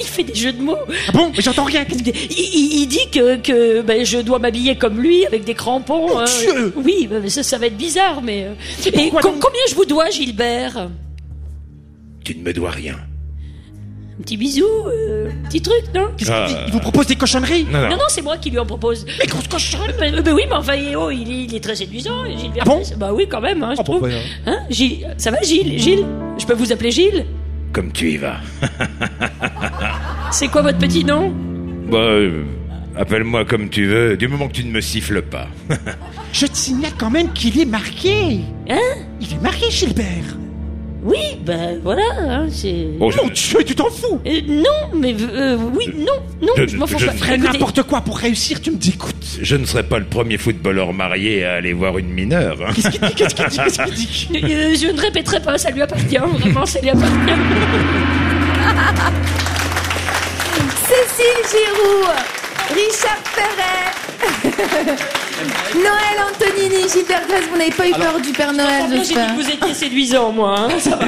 [0.00, 0.76] il fait des jeux de mots.
[1.08, 1.30] Ah bon?
[1.36, 1.84] Mais j'entends rien.
[1.88, 6.08] Il, il- il dit que, que ben, je dois m'habiller comme lui, avec des crampons.
[6.08, 8.44] Mon euh, Dieu oui, ben, ça, ça va être bizarre, mais...
[8.44, 8.54] euh,
[8.86, 9.40] Et pourquoi com- donc?
[9.42, 10.90] combien je vous dois, Gilbert?
[12.24, 12.96] Tu ne me dois rien.
[14.20, 16.44] Un petit bisou, euh, petit truc, non Qu'est-ce Ah.
[16.46, 17.96] qu'il dit Il vous propose des cochonneries Non, Non, non.
[17.96, 19.06] non, c'est moi qui lui en propose.
[19.18, 22.26] Mais grosse cochonnerie Ben, ben oui, mais enfin, oh, il, est, il est très séduisant,
[22.26, 22.64] Gilbert.
[22.66, 24.00] Ah bon Bah oui, quand même, hein, je Ah, trouve.
[24.00, 25.78] pourquoi, Hein, Gilles, ça va, Gilles?
[25.78, 26.04] Gilles
[26.38, 27.24] Je peux vous appeler Gilles?
[27.72, 28.40] Comme tu y vas.
[30.32, 31.32] C'est quoi votre petit nom?
[31.90, 32.44] Bah, euh,
[32.98, 35.48] appelle-moi comme tu veux, du moment que tu ne me siffles pas.
[36.34, 38.40] Je te signale quand même qu'il est marié.
[38.68, 38.76] Hein?
[39.20, 40.36] Il est marié, Gilbert.
[41.02, 42.68] Oui, ben voilà, hein, c'est...
[42.68, 46.76] Je- Mon Dieu, tu t'en fous Euh, non, mais euh, oui, non, non, Je- je,
[46.76, 47.12] m'en fous je pas.
[47.12, 49.14] ferai Écoutez, N'importe quoi pour réussir, tu me dis, écoute.
[49.40, 52.58] je ne serai pas le premier footballeur marié à aller voir une mineure.
[52.66, 52.72] hein.
[52.74, 55.70] Qu'est-ce qu'il dit Qu'est-ce qu'il dit Qu'est-ce qu'il dit euh, je ne répéterai pas, ça
[55.70, 57.14] lui appartient, vraiment, ça lui appartient.
[60.86, 62.04] Cécile Giroux,
[62.74, 64.94] Richard Perret,
[65.74, 69.14] Noël Antonini, Gilbert Grèce, vous n'avez pas eu peur du Père Noël, Franchement, j'ai dit
[69.14, 70.58] que vous étiez séduisant, moi.
[70.60, 71.06] hein, ça va.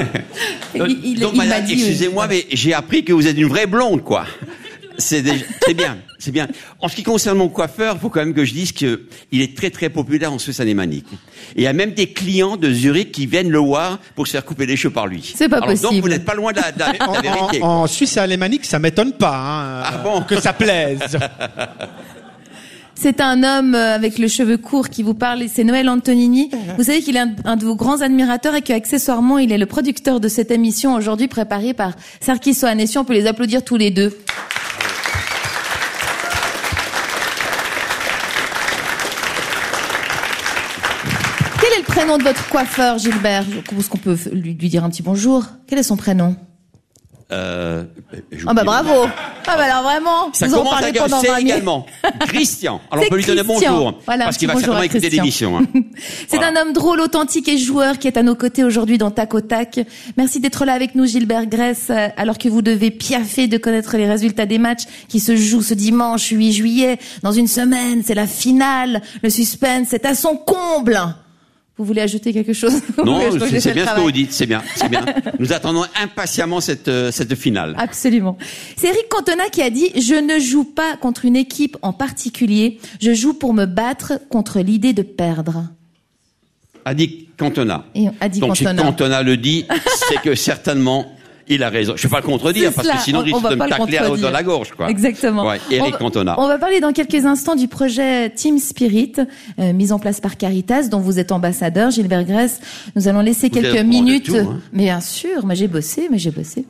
[0.75, 3.47] Il, il- Donc, il m'a madame, dit, excusez-moi, mais j'ai appris que vous êtes une
[3.47, 4.25] vraie blonde, quoi.
[4.97, 6.47] C'est déjà, c'est bien, c'est bien.
[6.79, 9.41] En ce qui concerne mon coiffeur, il faut quand même que je dise que il
[9.41, 11.07] est très très populaire en Suisse alémanique.
[11.55, 14.33] Et il y a même des clients de Zurich qui viennent le voir pour se
[14.33, 15.33] faire couper les cheveux par lui.
[15.35, 16.01] C'est pas Alors, Donc possible.
[16.01, 17.61] vous n'êtes pas loin de la, de la- de la En, vérité.
[17.63, 20.99] en- en Suisse alémanique, ça m'étonne pas hein, Ah bon que ça plaise.
[22.95, 26.51] C'est un homme euh, avec le cheveu court qui vous parle, et c'est Noël Antonini.
[26.77, 29.65] Vous savez qu'il est un, un de vos grands admirateurs et qu'accessoirement, il est le
[29.65, 32.97] producteur de cette émission aujourd'hui préparée par Sarkis Ohanessi.
[32.99, 34.15] On peut les applaudir tous les deux.
[42.03, 43.45] Prénom de votre coiffeur, Gilbert
[43.77, 46.35] Est-ce qu'on peut lui, lui dire un petit bonjour Quel est son prénom
[47.31, 47.85] Euh,
[48.45, 48.91] Ah bah bravo
[49.47, 51.39] Ah bah alors vraiment, Ça vous en commence à gasser 20 minutes.
[51.53, 51.85] également.
[52.27, 52.81] Christian.
[52.91, 53.99] Alors on peut lui donner bonjour.
[54.05, 55.57] Voilà, parce qu'il va certainement à écouter l'émission.
[55.57, 55.63] Hein.
[56.27, 56.49] C'est Voilà.
[56.59, 59.39] un homme drôle, authentique et joueur qui est à nos côtés aujourd'hui dans Tac au
[59.41, 59.79] Tac.
[60.17, 63.95] Merci d'être là avec nous, Gilbert Grèce, euh, alors que vous devez piaffer de connaître
[63.95, 66.99] les résultats des matchs qui se jouent ce dimanche 8 juillet.
[67.23, 69.01] Dans une semaine, c'est la finale.
[69.23, 70.99] Le suspense est à son comble.
[71.75, 74.89] Vous voulez ajouter quelque chose Non, c'est bien ce que vous dites, c'est bien, c'est
[74.89, 75.03] bien.
[75.39, 77.73] Nous attendons impatiemment cette, euh, cette finale.
[77.79, 78.37] Absolument.
[78.77, 82.79] C'est Eric Cantona qui a dit «Je ne joue pas contre une équipe en particulier,
[83.01, 85.67] je joue pour me battre contre l'idée de perdre.
[86.85, 88.83] A dit Cantona.» Et a dit Donc si Cantona.
[88.83, 89.65] Cantona le dit,
[90.09, 91.11] c'est que certainement
[91.47, 91.93] il a raison.
[91.95, 93.49] Je ne vais pas le contredire parce cela, que sinon on- il on risque va
[93.51, 94.71] de me le tacler à- dans la gorge.
[94.71, 94.89] Quoi.
[94.89, 95.45] Exactement.
[95.47, 96.35] Ouais, on, Eric va, Cantona.
[96.39, 99.13] on va parler dans quelques instants du projet Team Spirit,
[99.59, 102.59] euh, mis en place par Caritas, dont vous êtes ambassadeur, Gilbert Grèce.
[102.95, 104.25] Nous allons laisser Vous quelques minutes.
[104.25, 104.59] tout, hein.
[104.71, 106.65] Mais bien sûr, mais j'ai bossé, mais j'ai bossé.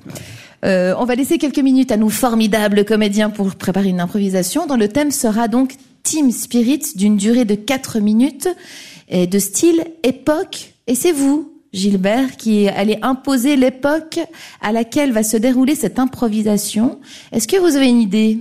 [0.66, 4.78] Euh, on va laisser quelques minutes à nos formidables comédiens pour préparer une improvisation dont
[4.78, 8.48] le thème sera donc Team Spirit d'une durée de 4 minutes
[9.10, 10.74] et de style époque.
[10.88, 14.20] Et c'est vous, Gilbert, qui allez imposer l'époque
[14.62, 17.00] à laquelle va se dérouler cette improvisation.
[17.32, 18.40] Est-ce que vous avez une idée?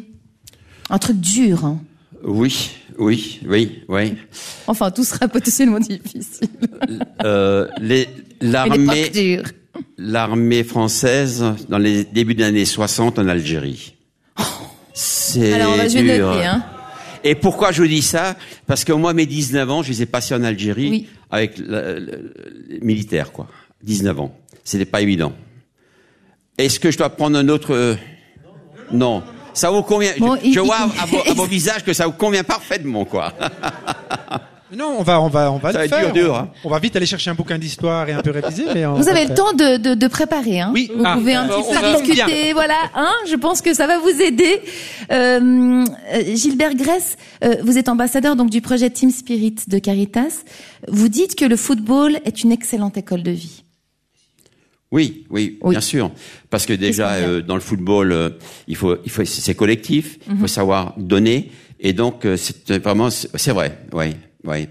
[0.91, 1.65] Un truc dur.
[1.65, 1.81] hein.
[2.25, 4.15] Oui, oui, oui, oui.
[4.67, 6.49] Enfin, tout sera potentiellement difficile.
[7.25, 7.67] Euh,
[9.99, 13.95] L'armée, française dans les débuts des années 60 en Algérie.
[14.95, 16.29] C'est Alors, je vais dur.
[16.33, 16.45] noter.
[16.47, 16.63] Hein.
[17.25, 18.37] Et pourquoi je dis ça?
[18.67, 21.09] Parce que moi, mes 19 ans, je les ai passés en Algérie Oui.
[21.31, 21.65] avec le,
[21.99, 22.35] le-
[22.69, 23.47] le militaire, quoi.
[23.83, 24.35] 19 ans.
[24.65, 25.33] C'était pas évident.
[26.59, 27.95] Est-ce que je dois prendre un autre euh,
[28.93, 29.23] Non.
[29.55, 30.13] Ça vous convient?
[30.19, 33.33] Bon, Je, il- vois à, vos, à vos visages que ça vous convient parfaitement, quoi.
[34.75, 36.13] Non, on va, on va, on va Ça le va être faire.
[36.15, 36.51] dur, dur, hein.
[36.65, 39.09] On va vite aller chercher un bouquin d'histoire et un peu réviser, mais on Vous
[39.09, 40.61] avez le temps de, de, de préparer.
[40.61, 40.71] Hein.
[40.73, 40.91] Oui.
[40.95, 42.53] Vous Ah, pouvez un on petit peu discuter.
[42.55, 42.77] Voilà.
[42.95, 43.13] Hein.
[43.29, 44.61] Je pense que ça va vous aider.
[45.11, 50.43] Euh, euh, Gilbert Grèce, euh, vous êtes ambassadeur donc du projet Team Spirit de Caritas.
[50.89, 53.65] Vous dites que le football est une excellente école de vie.
[54.91, 55.71] Oui, oui, Oui.
[55.71, 56.11] bien sûr,
[56.51, 58.29] parce que déjà euh, dans le football, euh,
[58.69, 63.09] il faut, il faut, c'est collectif, il faut savoir donner, et donc euh, c'est vraiment,
[63.09, 64.69] c'est c'est vrai, oui, oui.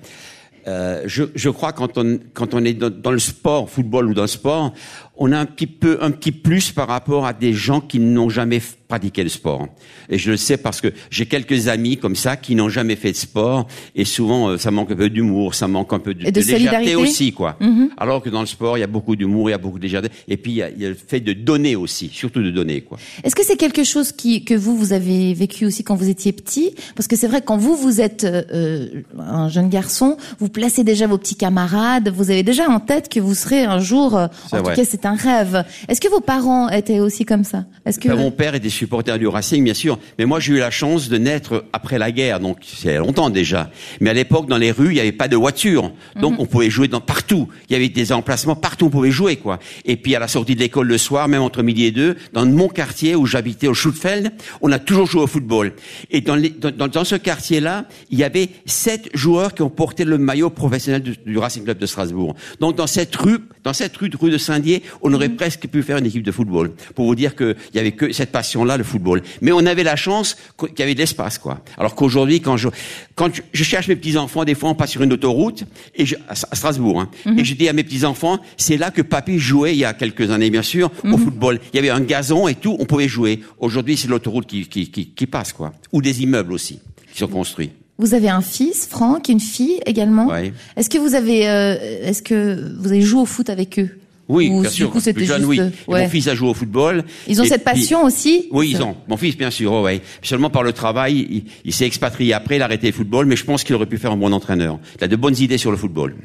[0.68, 4.22] Euh, je, je crois quand on quand on est dans, le sport, football ou dans
[4.22, 4.74] le sport,
[5.18, 8.30] on a un petit peu un petit plus par rapport à des gens qui n'ont
[8.30, 9.68] jamais pratiqué le sport.
[10.10, 13.14] Et je le sais parce que j'ai quelques amis comme ça qui n'ont jamais fait
[13.14, 16.28] de sport et souvent euh, ça manque un peu d'humour, ça manque un peu de,
[16.28, 17.56] Et de légèreté solidarité aussi quoi.
[17.62, 17.92] Mhm.
[17.98, 19.84] Alors que dans le sport, il y a beaucoup d'humour, il y a beaucoup de
[19.84, 22.44] légèreté et puis il y a, il y a le fait de donner aussi, surtout
[22.44, 22.98] de donner quoi.
[23.24, 26.34] Est-ce que c'est quelque chose qui, que vous, vous avez vécu aussi quand vous étiez
[26.34, 26.76] petit?
[26.96, 31.08] Parce que c'est vrai, quand vous, vous êtes euh, un jeune garçon, vous placez déjà
[31.08, 34.58] vos petits camarades, vous avez déjà en tête que vous serez un jour, euh, en
[34.58, 34.74] vrai.
[34.76, 35.64] tout cas c'est un rêve.
[35.88, 37.64] Est-ce que vos parents étaient aussi comme ça?
[37.86, 40.00] Est-ce que Ben, mon père était supporter du Racing, bien sûr.
[40.18, 43.70] Mais moi, j'ai eu la chance de naître après la guerre, donc c'est longtemps déjà.
[44.00, 46.70] Mais à l'époque, dans les rues, il n'y avait pas de voiture, donc on pouvait
[46.70, 47.48] jouer dans partout.
[47.70, 49.60] Il y avait des emplacements partout, on pouvait jouer quoi.
[49.86, 52.46] Et puis à la sortie de l'école le soir, même entre midi et deux, dans
[52.46, 55.74] mon quartier où j'habitais au Schuttfeld, on a toujours joué au football.
[56.10, 59.70] Et dans, les- dans, dans- dans ce quartier-là, il y avait sept joueurs qui ont
[59.70, 62.36] porté le maillot professionnel du, du Racing Club de Strasbourg.
[62.60, 65.98] Donc dans cette rue, dans cette rue, rue de Saint-Dié, on aurait presque pu faire
[65.98, 66.72] une équipe de football.
[66.96, 69.22] Pour vous dire qu'il y avait que cette passion-là, le football.
[69.42, 71.62] Mais on avait la chance qu'il y avait de l'espace, quoi.
[71.78, 72.70] Alors qu'aujourd'hui, quand je,
[73.16, 75.64] quand je, je cherche mes petits enfants, des fois on passe sur une autoroute
[75.96, 79.02] et je, à Strasbourg, hein, et je dis à mes petits enfants, c'est là que
[79.02, 81.60] papy jouait il y a quelques années, bien sûr, au football.
[81.74, 83.42] Il y avait un gazon et tout, on pouvait jouer.
[83.60, 85.74] Aujourd'hui, c'est l'autoroute qui, qui, qui, qui passe, quoi.
[85.92, 86.80] Ou des immeubles aussi
[87.12, 87.72] qui sont construits.
[87.98, 90.28] vous avez un fils, Franck, une fille également.
[90.28, 90.54] Ouais.
[90.76, 91.76] Est-ce que vous avez, euh,
[92.08, 93.90] est-ce que vous avez joué au foot avec eux?
[94.32, 94.90] Oui, Ou bien du sûr.
[94.92, 95.60] coup, Plus jeune, juste, oui.
[95.88, 96.04] ouais.
[96.04, 97.04] Mon fils a joué au football.
[97.28, 98.96] Ils ont Et cette puis- passion aussi Oui, ils ont.
[99.08, 100.02] Mon fils, bien sûr, oh, ouais.
[100.24, 103.36] Seulement par le travail, il, il s'est expatrié après, il a arrêté le football, mais
[103.36, 104.80] je pense qu'il aurait pu faire un bon entraîneur.
[105.00, 106.16] Il a de bonnes idées sur le football.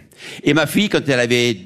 [0.45, 1.59] Et ma fille, quand elle avait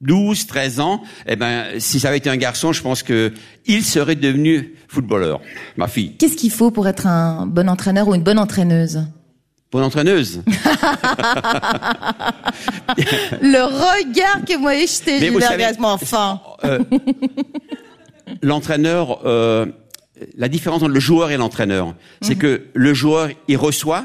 [0.00, 3.32] 12, 13 ans, eh ben, si ça avait été un garçon, je pense que
[3.66, 5.40] il serait devenu footballeur.
[5.76, 6.12] Ma fille.
[6.16, 9.00] Qu'est-ce qu'il faut pour être un bon entraîneur ou une bonne entraîneuse?
[9.70, 10.42] Bonne entraîneuse.
[13.42, 14.74] Le regard que moi
[15.40, 16.40] savez- Grasse, mais enfin.
[16.64, 16.78] Euh,
[18.42, 19.66] l'entraîneur, euh,
[20.36, 24.04] la différence entre le joueur et l'entraîneur, c'est que le joueur, il reçoit,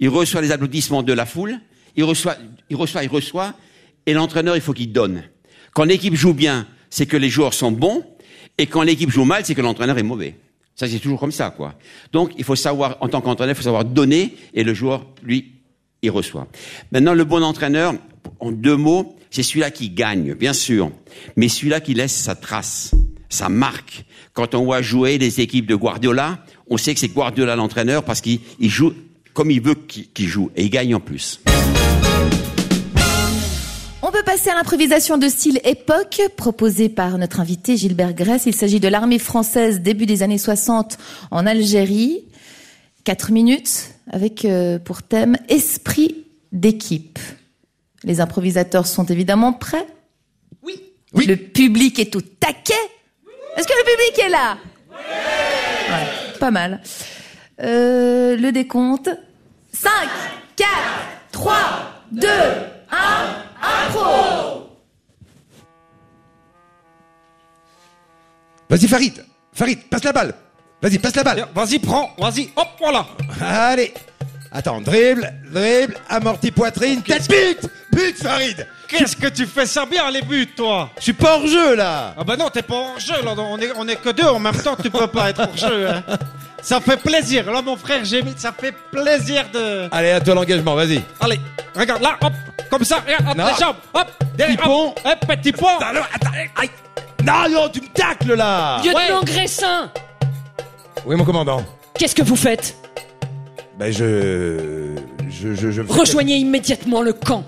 [0.00, 1.58] il reçoit les applaudissements de la foule,
[1.96, 2.36] il reçoit,
[2.68, 3.54] il reçoit, il reçoit,
[4.06, 5.22] et l'entraîneur, il faut qu'il donne.
[5.72, 8.04] Quand l'équipe joue bien, c'est que les joueurs sont bons,
[8.58, 10.36] et quand l'équipe joue mal, c'est que l'entraîneur est mauvais.
[10.74, 11.74] Ça, c'est toujours comme ça, quoi.
[12.12, 15.52] Donc, il faut savoir, en tant qu'entraîneur, il faut savoir donner, et le joueur, lui,
[16.02, 16.46] il reçoit.
[16.90, 17.94] Maintenant, le bon entraîneur,
[18.38, 20.90] en deux mots, c'est celui-là qui gagne, bien sûr,
[21.36, 22.92] mais celui-là qui laisse sa trace,
[23.28, 24.04] sa marque.
[24.32, 28.20] Quand on voit jouer les équipes de Guardiola, on sait que c'est Guardiola l'entraîneur parce
[28.20, 28.92] qu'il il joue
[29.32, 31.40] comme il veut qu'il joue, et il gagne en plus.
[34.30, 38.44] Passer à l'improvisation de style époque proposée par notre invité Gilbert Grèce.
[38.46, 40.98] Il s'agit de l'armée française début des années 60
[41.32, 42.26] en Algérie.
[43.02, 47.18] Quatre minutes avec euh, pour thème esprit d'équipe.
[48.04, 49.88] Les improvisateurs sont évidemment prêts
[50.62, 50.80] Oui.
[51.12, 52.72] Le public est au taquet
[53.56, 54.58] Est-ce que le public est là?
[54.92, 56.80] Ouais, Pas mal.
[57.60, 59.10] Euh, le décompte.
[59.72, 59.90] 5,
[60.54, 60.68] 4,
[61.32, 61.54] 3,
[62.12, 62.28] 2,
[62.90, 62.96] 1,
[63.88, 64.66] impro
[68.68, 69.24] Vas-y, Farid.
[69.52, 70.34] Farid, passe la balle.
[70.82, 71.46] Vas-y, passe la balle.
[71.54, 73.06] Vas-y, prends, vas-y, hop, voilà.
[73.40, 73.92] Allez.
[74.52, 80.10] Attends, dribble, dribble, amorti poitrine, tête, but But, Farid Qu'est-ce que tu fais ça bien,
[80.10, 82.98] les buts, toi Je suis pas hors jeu, là Ah bah non, t'es pas hors
[82.98, 85.40] jeu, là, on est, on est que deux en même temps, tu peux pas être
[85.40, 85.88] hors jeu.
[85.88, 86.02] hein.
[86.62, 89.88] Ça fait plaisir, là, mon frère, j'ai mis, ça fait plaisir de...
[89.90, 91.00] Allez, à toi l'engagement, vas-y.
[91.20, 91.40] Allez,
[91.74, 92.32] regarde, là, hop,
[92.70, 93.46] comme ça, regarde, hop, Non.
[93.46, 94.88] les jambes, hop, Petit pont.
[94.90, 95.78] hop, hop, petit pont.
[95.80, 96.70] Alors, attends, aïe
[97.24, 99.90] Non, non, tu me tacles, là Lieutenant Gressin,
[101.06, 101.64] Oui, mon commandant.
[101.98, 102.76] qu'est-ce que vous faites?
[103.78, 104.96] Ben, je...
[105.30, 105.54] Je...
[105.54, 105.82] je, je...
[105.82, 107.42] Rejoignez immédiatement le camp.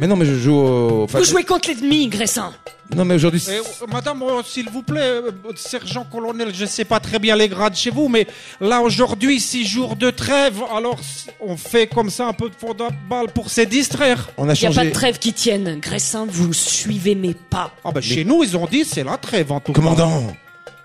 [0.00, 1.02] Mais non, mais je joue au...
[1.04, 2.54] enfin, Vous jouez contre l'ennemi, Gressin.
[2.96, 3.42] Non, mais aujourd'hui...
[3.48, 7.36] Eh, euh, madame, euh, s'il vous plaît, euh, sergent colonel, je sais pas très bien
[7.36, 8.26] les grades chez vous, mais
[8.62, 10.98] là aujourd'hui, six jours de trêve, alors
[11.38, 14.30] on fait comme ça un peu de football pour se distraire.
[14.38, 15.78] On a Il n'y a pas de trêve qui tienne.
[15.80, 17.70] Gressin, vous suivez mes pas.
[17.84, 19.80] Ah bah chez nous, ils ont dit c'est la trêve en tout cas.
[19.82, 20.34] Commandant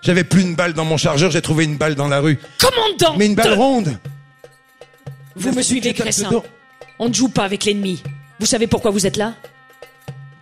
[0.02, 2.38] J'avais plus une balle dans mon chargeur, j'ai trouvé une balle dans la rue.
[2.60, 3.98] Commandant Mais une balle ronde
[5.34, 6.28] Vous me suivez, Gressin.
[6.98, 8.02] On ne joue pas avec l'ennemi.
[8.38, 9.34] Vous savez pourquoi vous êtes là?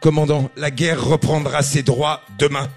[0.01, 2.69] Commandant, la guerre reprendra ses droits demain.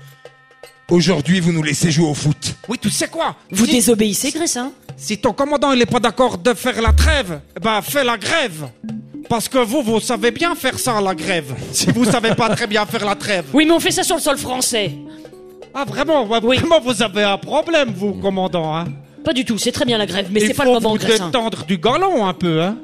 [0.90, 2.56] Aujourd'hui, vous nous laissez jouer au foot.
[2.70, 3.36] Oui, tu sais quoi?
[3.52, 7.40] Vous si, désobéissez, Gressin si ton commandant il est pas d'accord de faire la trêve,
[7.56, 8.70] eh ben fais la grève.
[9.30, 11.54] Parce que vous, vous savez bien faire ça, la grève.
[11.72, 13.46] Si vous savez pas très bien faire la trêve.
[13.54, 14.94] Oui, mais on fait ça sur le sol français.
[15.74, 16.58] Ah vraiment, ouais, Oui.
[16.58, 18.76] vraiment vous avez un problème, vous, commandant.
[18.76, 18.86] Hein
[19.24, 20.94] Pas du tout, c'est très bien la grève, mais il c'est pas faut le moment,
[20.94, 21.26] vous Gressin.
[21.28, 22.78] détendre du galon un peu, hein.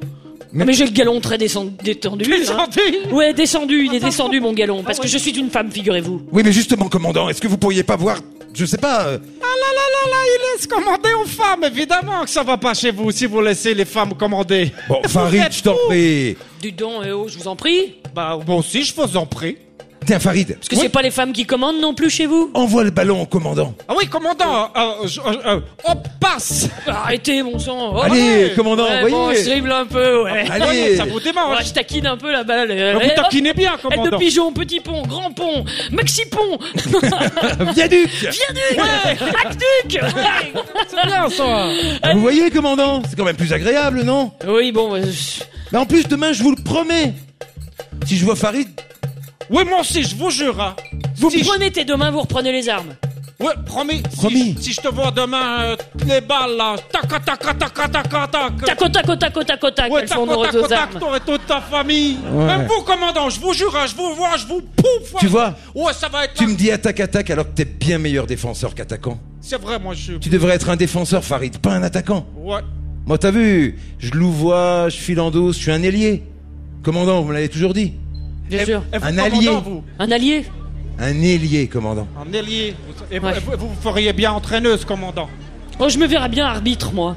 [0.54, 1.72] Mais, j'ai le galon très descendu.
[1.84, 2.26] détendu.
[2.32, 2.38] hein.
[2.38, 2.82] Descendu.
[3.12, 6.22] Ouais, descendu, il est descendu mon galon, parce que je suis une femme, figurez-vous.
[6.32, 8.20] Oui, mais justement, commandant, est-ce que vous pourriez pas voir,
[8.54, 12.24] je sais pas, euh, Ah là là là là, il laisse commander aux femmes, évidemment
[12.24, 14.72] que ça va pas chez vous si vous laissez les femmes commander.
[14.88, 16.38] bon, Farid, je t'en prie.
[16.62, 17.96] Du don, eh oh, je vous en prie.
[18.14, 19.58] Bah, moi aussi, je vous en prie.
[20.06, 22.84] Tiens, Farid, Parce que c'est pas les femmes qui commandent non plus chez vous envoie
[22.84, 23.74] le ballon au commandant.
[23.88, 27.94] Ah oui, commandant, euh, je- euh, euh, hop, passe Arrêtez, mon sang.
[27.96, 28.54] Oh, Allez, ouais.
[28.56, 29.16] commandant, ouais, voyez.
[29.16, 30.46] Bon, je dribble un peu, ouais.
[30.50, 30.64] Allez.
[30.66, 31.58] Voyez, ça vous démange.
[31.58, 32.70] Ouais, je taquine un peu la balle.
[32.70, 33.16] Mais Vous hop.
[33.16, 34.18] taquinez bien, Aide de commandant.
[34.18, 36.58] pigeon, petit pont, grand pont, maxi pont,
[37.74, 38.80] Viaduc viaduc,
[39.46, 40.02] aqueduc.
[40.88, 41.68] C'est bien ça.
[42.14, 44.32] Vous voyez, commandant C'est quand même plus agréable, non?
[44.48, 47.14] Oui, bon, euh, je- Mais en plus, demain, je vous le promets.
[48.06, 48.68] Si je vois Farid,
[49.50, 50.60] Oui, moi aussi, je vous jure.
[50.62, 50.76] hein.
[51.18, 52.96] vous Si je- prenez tes deux mains, vous reprenez les armes.
[53.40, 54.02] Ouais, promis.
[54.10, 54.56] Si Promis.
[54.58, 55.76] je- Si, je te vois demain, euh,
[56.08, 58.32] les balles là, tac, tac, tac, tac, tac, tac, tac.
[58.32, 62.18] Tac, tac, tac, tac, tac, tac, Ouais, tac, tac, tac, t'aurais toute ta famille.
[62.32, 62.46] Ouais.
[62.46, 65.20] Même vous, commandant, je vous jure, hein, je vous vois, je vous pouf.
[65.20, 66.36] Tu vois Ouais, ça va être.
[66.36, 69.20] tu me dis attaque-attaque alors que t'es bien meilleur défenseur qu'attaquant.
[69.42, 70.14] C'est vrai, moi, je.
[70.14, 72.26] Tu devrais être un défenseur, Farid, pas un attaquant.
[72.38, 72.62] Ouais.
[73.06, 76.24] Moi, t'as vu Je louvoie, je file en douce, je suis un ailier.
[76.82, 77.94] Commandant, vous me l'avez toujours dit.
[78.50, 78.84] Bien sûr.
[78.94, 79.50] Et vous, Un allié.
[79.64, 80.46] Vous, Un allié
[81.00, 82.08] Un ailier, commandant.
[82.20, 82.76] un ailier.
[82.88, 83.34] Vous- Et vous, Ouais.
[83.58, 85.30] vous- vous feriez bien entraîneuse, commandant.
[85.80, 87.16] Oh, je me verrais bien arbitre, moi.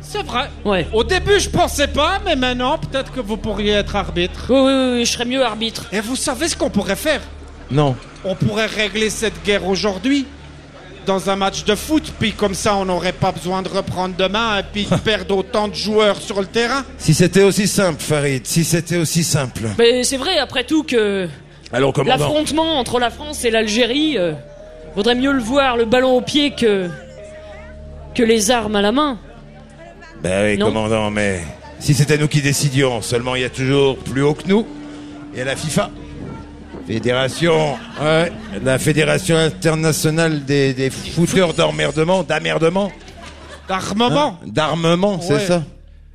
[0.00, 0.48] C'est vrai.
[0.64, 0.86] Ouais.
[0.94, 4.46] Au début, je pensais pas, mais maintenant, peut-être que vous pourriez être arbitre.
[4.48, 5.86] Oui, oui, oui, oui, je serais mieux arbitre.
[5.92, 7.20] Et vous savez ce qu'on pourrait faire?
[7.70, 7.94] Non.
[8.24, 10.26] On pourrait régler cette guerre aujourd'hui
[11.08, 14.58] dans un match de foot, puis comme ça, on n'aurait pas besoin de reprendre demain
[14.58, 16.84] et puis de perdre autant de joueurs sur le terrain.
[16.98, 19.62] Si c'était aussi simple, Farid, si c'était aussi simple.
[19.78, 21.26] Mais c'est vrai, après tout, que
[21.72, 24.34] Alors, l'affrontement entre la France et l'Algérie, euh,
[24.94, 26.88] vaudrait mieux le voir, le ballon au pied, que,
[28.14, 29.18] que les armes à la main.
[30.22, 30.66] Ben oui, Non.
[30.66, 31.40] commandant, mais
[31.78, 34.66] si c'était nous qui décidions, seulement il y a toujours plus haut que nous.
[35.32, 35.90] Il y a la FIFA.
[36.88, 38.32] Fédération, ouais,
[38.64, 42.90] la Fédération internationale des, des footeurs d'emmerdement, d'amerdement,
[43.68, 44.38] D'armement.
[44.46, 45.46] d'armement, c'est Ouais.
[45.46, 45.62] ça.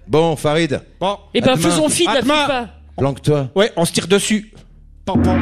[0.07, 1.17] Bon, Farid, Bon.
[1.36, 1.69] Eh ben, demain.
[1.69, 2.21] faisons fi de la.
[2.23, 2.67] FIFA.
[2.97, 3.49] planque-toi.
[3.55, 4.51] Ouais, on se tire dessus.
[5.05, 5.39] Pam, pam.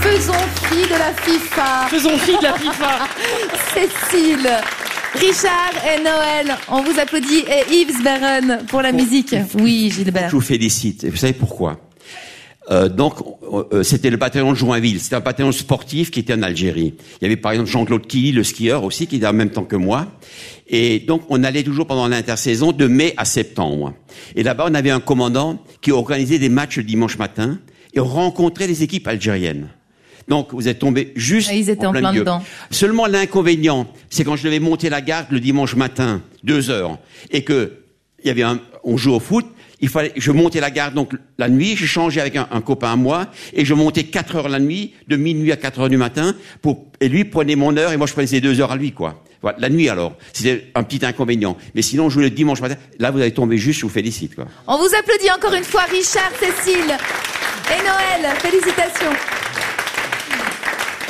[0.00, 0.32] Faisons
[0.64, 1.86] fi de la FIFA.
[1.88, 2.98] Faisons fi de la FIFA.
[3.74, 4.50] Cécile,
[5.14, 7.44] Richard et Noël, on vous applaudit.
[7.48, 9.34] Et Yves Beren pour la musique.
[9.60, 10.28] Oui, Gilbert.
[10.28, 11.04] Je vous félicite.
[11.04, 11.76] Et vous savez pourquoi?
[12.70, 13.14] Euh, donc,
[13.72, 15.00] euh, c'était le bataillon de Joinville.
[15.00, 16.94] C'était un bataillon sportif qui était en Algérie.
[17.20, 19.64] Il y avait par exemple Jean-Claude Killy, le skieur aussi, qui était en même temps
[19.64, 20.06] que moi.
[20.66, 23.94] Et donc, on allait toujours pendant l'intersaison de mai à septembre.
[24.34, 27.58] Et là-bas, on avait un commandant qui organisait des matchs le dimanche matin
[27.94, 29.68] et rencontrait les équipes algériennes.
[30.26, 32.22] Donc, vous êtes tombé juste Ah, ils étaient en plein milieu.
[32.22, 32.42] dedans.
[32.72, 36.98] Seulement l'inconvénient, c'est quand je devais monter la garde le dimanche matin, deux heures,
[37.30, 37.74] et que
[38.24, 39.46] il y avait un, on joue au foot,
[39.80, 42.92] il fallait, je montais la garde donc la nuit, j'ai changé avec un, un copain
[42.92, 45.96] à moi, et je montais quatre heures la nuit, de minuit à quatre heures du
[45.96, 48.92] matin, pour, et lui prenait mon heure, et moi je prenais deux heures à lui,
[48.92, 49.22] quoi.
[49.42, 50.16] Voilà, la nuit alors.
[50.32, 51.56] C'était un petit inconvénient.
[51.74, 52.76] Mais sinon, je le dimanche matin.
[52.98, 54.46] Là, vous avez tombé juste, je vous félicite, quoi.
[54.66, 56.96] On vous applaudit encore une fois, Richard, Cécile
[57.70, 58.34] et Noël.
[58.38, 59.12] Félicitations.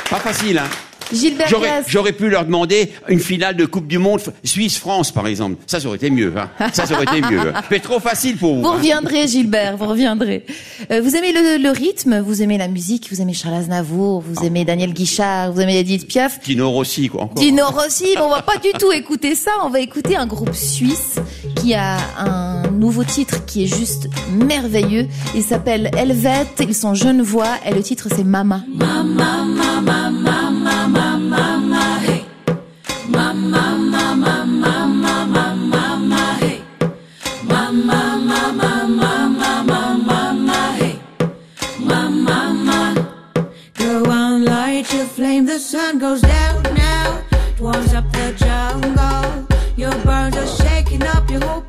[0.09, 0.86] Pas facile, hein.
[1.13, 1.47] Gilbert
[1.87, 5.57] J'aurais, pu leur demander une finale de Coupe du Monde Suisse-France, par exemple.
[5.67, 6.49] Ça, ça aurait été mieux, hein.
[6.73, 7.53] Ça, ça aurait été mieux.
[7.71, 8.61] Mais trop facile pour vous.
[8.61, 8.75] Vous hein.
[8.77, 10.45] reviendrez, Gilbert, vous reviendrez.
[10.91, 14.45] Euh, vous aimez le, le rythme, vous aimez la musique, vous aimez Charles Aznavour, vous
[14.45, 16.39] aimez Daniel Guichard, vous aimez Edith Piaf.
[16.41, 17.23] Tino Rossi, quoi.
[17.23, 17.35] encore.
[17.35, 20.53] Dino Rossi, mais on va pas du tout écouter ça, on va écouter un groupe
[20.53, 21.19] suisse
[21.55, 25.07] qui a un nouveau titre qui est juste merveilleux.
[25.35, 28.61] Il s'appelle Helvète, ils sont genevois et le titre c'est Mama.
[30.17, 30.96] Go
[45.17, 45.45] flame.
[45.45, 47.23] The sun goes down now.
[47.31, 49.47] It warms up the jungle.
[49.75, 51.27] Your burns are shaking up.
[51.31, 51.66] Your whole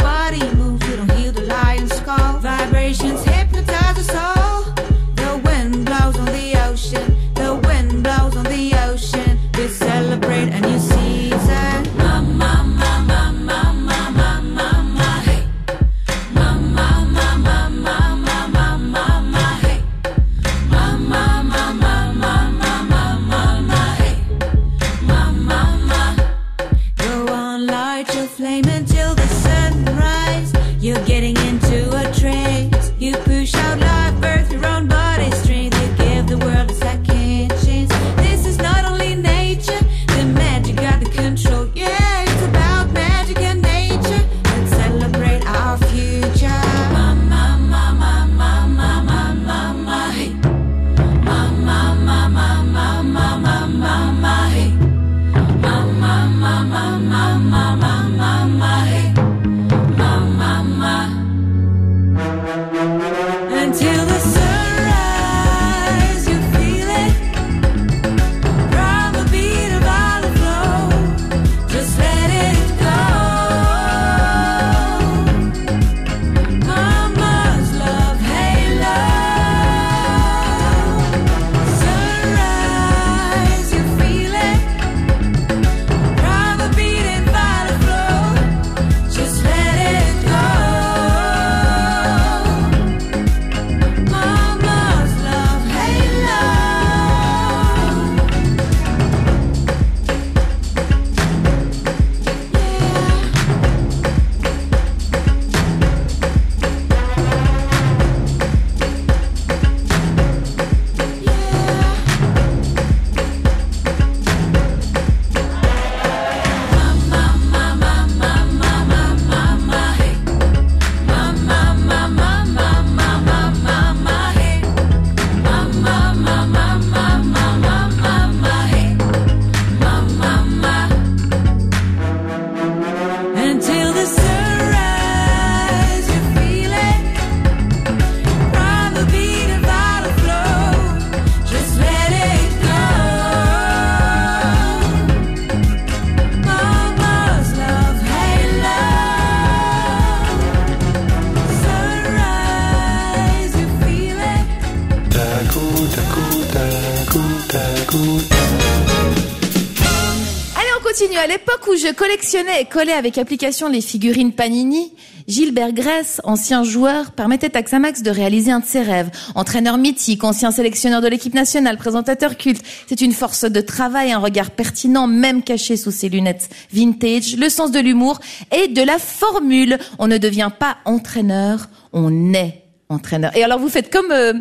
[161.79, 164.93] je collectionnais et collais avec application les figurines Panini,
[165.27, 169.11] Gilbert Gress, ancien joueur, permettait à Xamax de réaliser un de ses rêves.
[169.35, 172.63] Entraîneur mythique, ancien sélectionneur de l'équipe nationale, présentateur culte.
[172.89, 177.49] C'est une force de travail, un regard pertinent, même caché sous ses lunettes vintage, le
[177.49, 178.21] sens de l'humour
[178.57, 179.79] et de la formule.
[179.99, 183.37] On ne devient pas entraîneur, on est entraîneur.
[183.37, 184.33] Et alors vous faites comme, euh,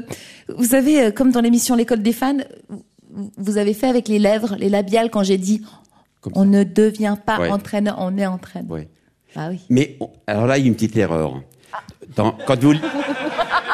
[0.57, 2.37] vous savez, euh, comme dans l'émission L'école des fans,
[2.69, 5.61] vous- vous avez fait avec les lèvres, les labiales quand j'ai dit
[6.33, 7.49] on ne devient pas Ouais.
[7.49, 8.71] entraîneur, on est entraîneur.
[8.71, 8.87] Ouais.
[9.35, 9.59] Ah oui.
[9.69, 11.41] Mais on- alors là, il y a une petite erreur.
[12.15, 12.73] Dans- quand vous,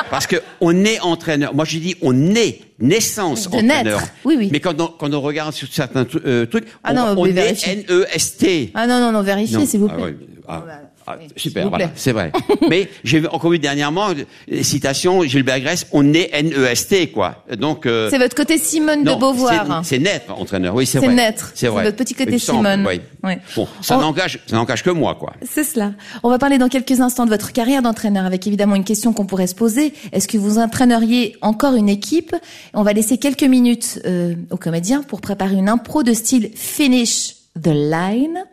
[0.10, 1.54] parce que on est entraîneur.
[1.54, 4.00] Moi, j'ai dit on est naissance De entraîneur.
[4.02, 4.12] naître.
[4.26, 4.50] Oui, oui.
[4.52, 7.32] Mais quand on, quand on regarde sur certains euh, trucs, Ah on, non, on est
[7.32, 7.86] vérifiez.
[7.88, 8.72] N-E-S-T.
[8.74, 10.04] Ah non, non, non, vérifiez, s'il vous Ah plaît.
[10.04, 10.16] ouais.
[10.48, 10.64] Ah,
[11.08, 12.32] ah, oui, super, voilà, c'est vrai.
[12.70, 17.44] Mais j'ai encore vu dernièrement euh, citation Gilbert Gress, on est N-E-S-T quoi.
[17.58, 19.84] Donc euh, C'est votre côté Simone de Beauvoir.
[19.84, 21.16] c'est- naître entraîneur, oui c'est C'est vrai.
[21.16, 21.52] naître.
[21.56, 21.84] C'est vrai.
[21.84, 22.86] C'est votre petit côté semble, Simone.
[22.88, 23.02] oui.
[23.24, 23.40] Ouais.
[23.56, 25.34] Bon, ça On- n'engage, ça n'engage que moi quoi.
[25.44, 25.94] C'est cela.
[26.24, 29.26] On va parler dans quelques instants de votre carrière d'entraîneur avec évidemment une question qu'on
[29.26, 29.94] pourrait se poser.
[30.12, 32.36] Est-ce que vous entraîneriez encore une équipe?
[32.74, 37.36] On va laisser quelques minutes euh, aux comédiens pour préparer une impro de style finish
[37.62, 38.44] the line.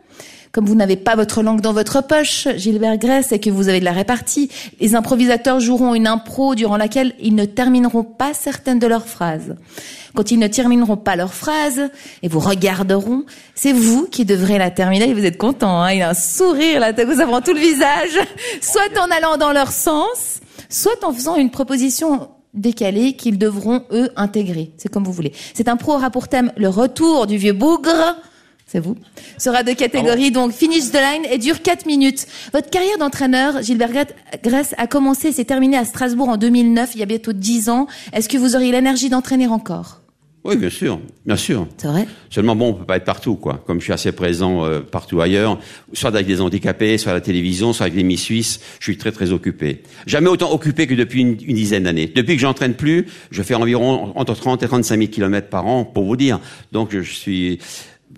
[0.51, 3.79] Comme vous n'avez pas votre langue dans votre poche, Gilbert Gress, et que vous avez
[3.79, 4.49] de la répartie,
[4.81, 9.55] les improvisateurs joueront une impro durant laquelle ils ne termineront pas certaines de leurs phrases.
[10.13, 11.89] Quand ils ne termineront pas leurs phrases
[12.21, 13.23] et vous regarderont,
[13.55, 15.09] c'est vous qui devrez la terminer.
[15.09, 18.19] Et vous êtes content, hein il a un sourire là, vous avez tout le visage.
[18.61, 24.09] Soit en allant dans leur sens, soit en faisant une proposition décalée qu'ils devront eux
[24.17, 24.73] intégrer.
[24.77, 25.31] C'est comme vous voulez.
[25.53, 28.17] Cette impro aura pour thème le retour du vieux bougre.
[28.71, 28.95] C'est vous.
[29.37, 32.25] Sera de catégorie donc finish the line et dure 4 minutes.
[32.53, 33.89] Votre carrière d'entraîneur, Gilbert
[34.41, 37.67] Gress, a commencé et s'est terminée à Strasbourg en 2009, il y a bientôt 10
[37.67, 37.87] ans.
[38.13, 39.99] Est-ce que vous auriez l'énergie d'entraîner encore?
[40.45, 41.67] Oui, bien sûr, bien sûr.
[41.77, 42.07] C'est vrai?
[42.29, 43.61] Seulement bon, on peut pas être partout, quoi.
[43.67, 45.59] Comme je suis assez présent euh, partout ailleurs,
[45.91, 48.97] soit avec des handicapés, soit à la télévision, soit avec les Miss Suisse, je suis
[48.97, 49.83] très très occupé.
[50.07, 52.07] Jamais autant occupé que depuis une, une dizaine d'années.
[52.07, 55.83] Depuis que j'entraîne plus, je fais environ entre 30 et 35 000 kilomètres par an,
[55.83, 56.39] pour vous dire.
[56.71, 57.59] Donc je suis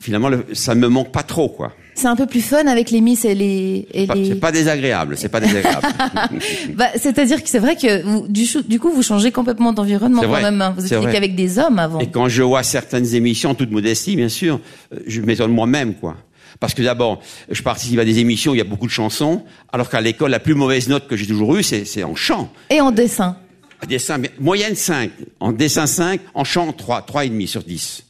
[0.04, 1.74] finalement, le- ça me manque pas trop, quoi.
[1.96, 3.88] C'est un peu plus fun avec les Miss et les...
[3.94, 4.26] Et les...
[4.30, 5.88] C'est pas désagréable, c'est pas désagréable.
[6.76, 10.62] Bah, C'est-à-dire que c'est vrai que vous, du, coup, vous changez complètement d'environnement quand même.
[10.62, 10.74] hein.
[10.78, 12.00] Vous étiez qu'avec des hommes avant.
[12.00, 14.60] Et quand je vois certaines émissions, en toute modestie, bien sûr,
[14.94, 16.18] euh, je m'étonne moi-même, quoi.
[16.60, 19.44] Parce que d'abord, je participe à des émissions où il y a beaucoup de chansons,
[19.72, 22.52] alors qu'à l'école, la plus mauvaise note que j'ai toujours eue, c'est en chant.
[22.70, 23.38] Et en dessin.
[23.82, 25.12] À dessin, moyenne 5.
[25.40, 28.04] En dessin 5, en chant 3, 3,5 sur 10.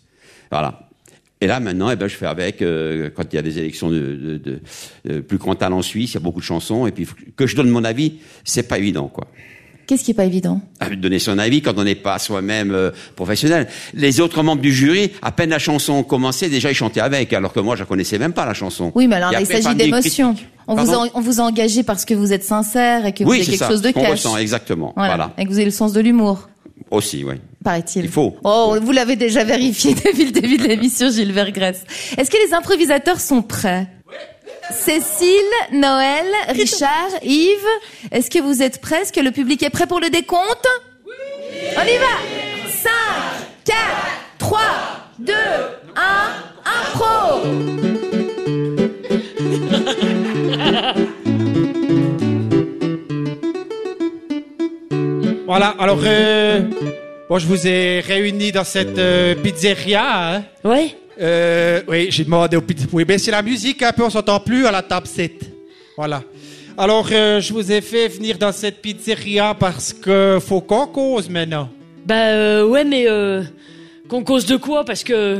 [0.51, 0.87] Voilà.
[1.43, 3.89] Et là, maintenant, eh ben, je fais avec, euh, quand il y a des élections
[3.89, 4.61] de, de, de,
[5.13, 7.55] de plus grand talent suisse, il y a beaucoup de chansons, et puis que je
[7.57, 8.13] donne mon avis,
[8.45, 9.27] c'est pas évident, quoi.
[9.85, 10.61] Qu'est-ce qui est pas évident?
[10.79, 13.67] À donner son avis quand on n'est pas soi-même euh, professionnel.
[13.93, 17.51] Les autres membres du jury, à peine la chanson commençait, déjà ils chantaient avec, alors
[17.51, 18.93] que moi je la connaissais même pas la chanson.
[18.95, 20.33] Oui, mais alors il s'agit parmi les d'émotion.
[20.35, 23.25] critiques- On vous, a, on vous a engagé parce que vous êtes sincère et que
[23.25, 24.11] vous Oui, avez c'est quelque ça, chose de qu'on cash.
[24.11, 24.93] ressent, exactement.
[24.95, 25.15] Voilà.
[25.17, 25.33] Voilà.
[25.37, 26.47] Et que vous avez le sens de l'humour,
[26.89, 27.35] Aussi, oui.
[27.63, 28.05] Paraît-il.
[28.05, 28.35] Il faut.
[28.43, 31.83] Oh, vous l'avez déjà vérifié depuis le début de l'émission, Gilbert Gress.
[32.17, 33.87] Est-ce que les improvisateurs sont prêts?
[34.71, 35.37] Cécile,
[35.73, 37.67] Noël, Richard, Yves,
[38.11, 39.01] est-ce que vous êtes prêts?
[39.01, 40.67] Est-ce que le public est prêt pour le décompte?
[41.05, 41.11] Oui
[41.77, 42.15] On y va
[42.69, 42.89] 5,
[43.65, 43.77] 4,
[44.39, 44.59] 3,
[45.19, 45.33] 2,
[45.95, 46.33] 1,
[46.65, 48.23] impro
[55.45, 56.61] Voilà, alors, euh,
[57.29, 60.35] bon, je vous ai réunis dans cette euh, pizzeria.
[60.35, 60.43] Hein.
[60.63, 60.95] Ouais.
[61.21, 62.85] Euh, oui, j'ai demandé au pizza.
[62.91, 65.31] Oui, baisser la musique un peu, on s'entend plus à la table 7.
[65.97, 66.23] Voilà.
[66.77, 71.29] Alors, euh, je vous ai fait venir dans cette pizzeria parce que faut qu'on cause
[71.29, 71.69] maintenant.
[72.05, 73.43] Bah euh, ouais, mais euh,
[74.09, 74.83] qu'on cause de quoi?
[74.83, 75.39] Parce que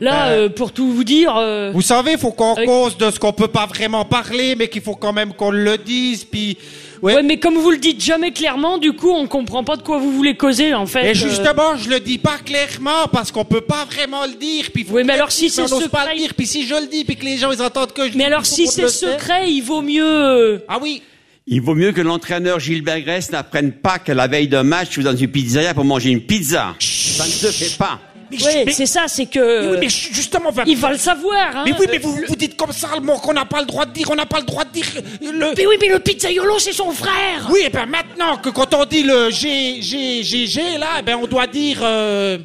[0.00, 3.32] là, euh, pour tout vous dire, euh, Vous savez, faut qu'on cause de ce qu'on
[3.32, 6.24] peut pas vraiment parler, mais qu'il faut quand même qu'on le dise.
[6.24, 6.56] Puis,
[7.02, 7.14] ouais.
[7.14, 9.98] ouais, mais comme vous le dites jamais clairement, du coup, on comprend pas de quoi
[9.98, 11.06] vous voulez causer en fait.
[11.06, 11.14] Et euh.
[11.14, 14.66] justement, je le dis pas clairement parce qu'on peut pas vraiment le dire.
[14.72, 16.34] Puis Oui, mais alors si c'est on n'ose pas secret- le dire.
[16.34, 18.12] Puis si je le dis, puis que les gens ils entendent que je.
[18.16, 20.04] Mais dis, alors si c'est secret, il vaut mieux.
[20.04, 21.02] euh, Ah oui.
[21.46, 24.92] Il vaut mieux que l'entraîneur Gilbert Gress n'apprenne pas que la veille d'un match, je
[24.92, 26.76] suis dans une pizzeria pour manger une pizza.
[26.78, 27.98] Ça ne se fait pas.
[28.32, 29.62] Ouais, c'est ça, c'est que.
[29.62, 31.64] Mais oui, mais ju- justement, va- Il va le savoir, hein.
[31.66, 33.86] Mais oui, mais vous, vous dites comme ça le mot qu'on n'a pas le droit
[33.86, 34.86] de dire, on n'a pas le droit de dire
[35.22, 35.52] le.
[35.56, 37.48] Mais oui, mais le pizzaiolo, c'est son frère.
[37.50, 41.02] Oui, et ben maintenant que quand on dit le G, G, G, G, là, eh
[41.02, 41.78] ben on doit dire.
[41.82, 42.38] euh,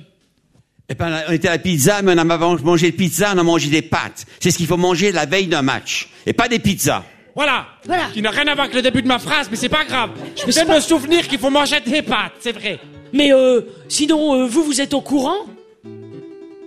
[0.89, 2.23] Eh ben, on était à la pizza, mais on a
[2.57, 4.25] mangé de pizza, on a mangé des pâtes.
[4.39, 6.09] C'est ce qu'il faut manger la veille d'un match.
[6.27, 7.03] Et pas des pizzas.
[7.35, 7.65] Voilà.
[7.85, 8.03] Voilà.
[8.13, 10.11] Qui n'a rien à voir avec le début de ma phrase, mais c'est pas grave.
[10.37, 12.79] Je me souvenir qu'il faut manger des pâtes, c'est vrai.
[13.13, 15.37] Mais euh, sinon, euh, vous, vous êtes au courant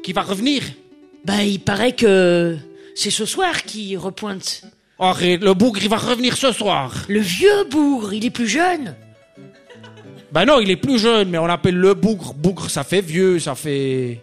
[0.08, 0.62] Qui va revenir
[1.26, 2.56] Bah, il paraît que
[2.94, 4.62] C'est ce soir qui repointe.
[4.98, 6.94] Arrête, le bougre, il va revenir ce soir.
[7.08, 8.94] Le vieux bougre, il est plus jeune.
[10.32, 12.32] Ben non, il est plus jeune, mais on l'appelle le bougre.
[12.32, 14.22] Bougre, ça fait vieux, ça fait...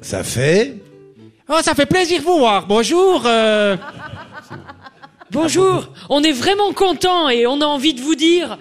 [0.00, 0.74] Ça fait
[1.48, 2.66] Oh, ça fait plaisir de vous voir.
[2.66, 3.22] Bonjour.
[3.24, 3.76] euh,
[5.30, 8.58] Bonjour, on est vraiment content et on a envie de vous dire.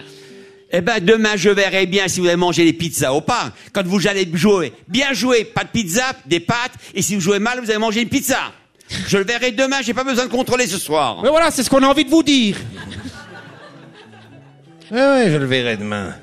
[0.72, 3.52] Eh ben, demain, je verrai bien si vous allez manger des pizzas ou pas.
[3.72, 7.40] Quand vous allez jouer, bien jouer, pas de pizza, des pâtes, et si vous jouez
[7.40, 8.52] mal, vous allez manger une pizza.
[9.08, 11.20] Je le verrai demain, j'ai pas besoin de contrôler ce soir.
[11.24, 12.58] Mais voilà, c'est ce qu'on a envie de vous dire.
[14.92, 16.16] Ouais, ouais, je le verrai demain.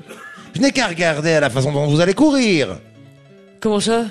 [0.54, 2.78] Je n'ai qu'à regarder à la façon dont vous allez courir.
[3.60, 4.04] Comment ça?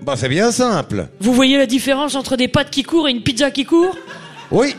[0.00, 1.08] Bah, c'est bien simple.
[1.20, 3.96] Vous voyez la différence entre des pâtes qui courent et une pizza qui court?
[4.50, 4.74] Oui.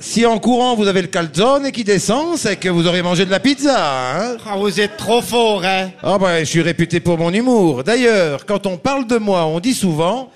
[0.00, 3.30] Si en courant vous avez le calzone qui descend, c'est que vous aurez mangé de
[3.30, 3.76] la pizza,
[4.16, 7.82] hein Ah, vous êtes trop fort, hein Ah bah, je suis réputé pour mon humour.
[7.82, 10.30] D'ailleurs, quand on parle de moi, on dit souvent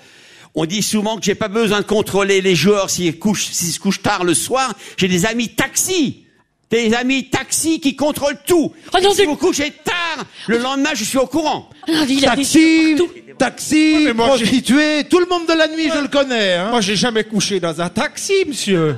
[0.53, 3.79] On dit souvent que j'ai pas besoin de contrôler les joueurs s'ils couchent, s'ils se
[3.79, 4.73] couchent tard le soir.
[4.97, 6.25] J'ai des amis taxis.
[6.69, 8.73] Des amis taxis qui contrôlent tout.
[8.93, 11.69] Ah non, Et si vous couchez tard, le lendemain, je suis au courant.
[11.87, 12.95] Ah, il a des- taxi,
[13.37, 16.53] taxi, Ouais, mais moi, j'ai- prostituée, tout le monde de la nuit, je le connais,
[16.55, 18.95] hein Moi, j'ai jamais couché dans un taxi, monsieur.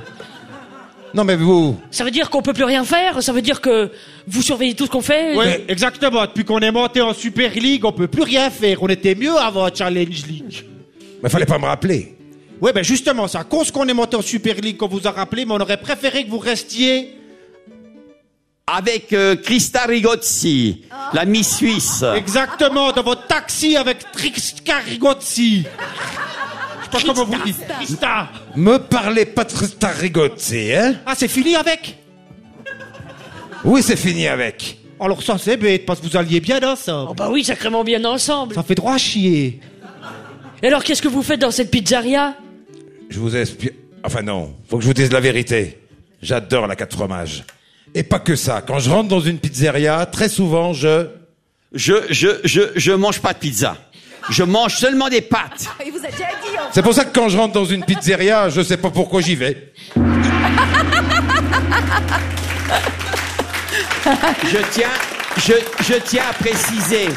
[1.16, 3.90] Non mais vous, Ça veut dire qu'on peut plus rien faire Ça veut dire que
[4.26, 6.26] vous surveillez tout ce qu'on fait Ouais, exactement.
[6.26, 8.82] Depuis qu'on est monté en Super League, on peut plus rien faire.
[8.82, 10.66] On était mieux avant Challenge League.
[11.22, 12.14] mais fallait pas me rappeler.
[12.60, 15.10] Ouais, ben justement, c'est à cause qu'on est monté en Super League qu'on vous a
[15.10, 17.16] rappelé, mais on aurait préféré que vous restiez.
[18.66, 20.82] Avec euh, Christa Rigozzi,
[21.14, 22.04] la Miss Suisse.
[22.14, 25.64] Exactement, dans votre taxi avec Trixka Rigozzi.
[26.92, 27.66] Je sais pas comment vous dites.
[27.68, 28.28] Trista.
[28.54, 30.96] Me parlez pas de Starigozzi, hein?
[31.06, 31.98] Ah, c'est fini avec?
[33.64, 34.78] Oui, c'est fini avec.
[34.98, 37.08] Alors ça, c'est bête, parce que vous alliez bien ensemble.
[37.10, 38.54] Oh bah oui, sacrément bien ensemble.
[38.54, 39.60] Ça fait droit à chier.
[40.62, 42.34] Et alors, qu'est-ce que vous faites dans cette pizzeria?
[43.10, 43.74] Je vous explique.
[44.02, 45.80] Enfin non, faut que je vous dise la vérité.
[46.22, 47.44] J'adore la quatre fromages.
[47.94, 48.62] Et pas que ça.
[48.66, 51.08] Quand je rentre dans une pizzeria, très souvent, je...
[51.72, 53.76] Je, je, je, je mange pas de pizza.
[54.30, 55.66] Je mange seulement des pâtes.
[55.86, 56.50] Il vous a déjà dit.
[56.72, 59.36] C'est pour ça que quand je rentre dans une pizzeria, je sais pas pourquoi j'y
[59.36, 59.72] vais.
[64.50, 64.88] Je tiens,
[65.38, 65.52] je,
[65.84, 67.08] je tiens à préciser,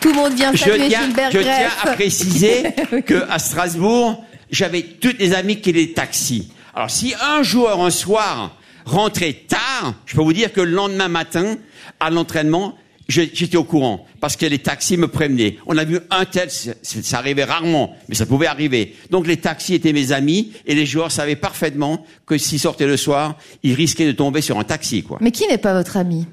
[0.00, 1.78] Tout le monde vient je saluer tiens, Gilbert je tiens Greff.
[1.84, 2.62] à préciser
[3.06, 6.50] que à Strasbourg, j'avais toutes les amis qui étaient taxis.
[6.74, 11.08] Alors si un joueur un soir rentrait tard, je peux vous dire que le lendemain
[11.08, 11.56] matin,
[12.00, 15.56] à l'entraînement, je- j'étais au courant parce que les taxis me prévenaient.
[15.66, 18.94] On a vu un tel, ça arrivait rarement, mais ça pouvait arriver.
[19.10, 22.96] Donc les taxis étaient mes amis et les joueurs savaient parfaitement que s'ils sortaient le
[22.96, 25.18] soir, ils risquaient de tomber sur un taxi, quoi.
[25.20, 26.26] Mais qui n'est pas votre ami?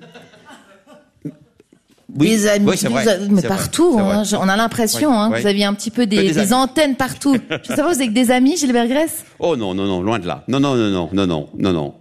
[2.13, 3.97] Oui, Des amis, oui, des mais vrai, partout.
[3.97, 6.53] hein, on a l'impression hein, que vous aviez un petit peu des, des des amis.
[6.53, 7.37] antennes partout.
[7.49, 10.19] je sais pas, vous avez que des amis, Gilbert Gress Oh non, non, non, loin
[10.19, 10.43] de là.
[10.49, 11.93] Non, non, non, non, non, non, non, non.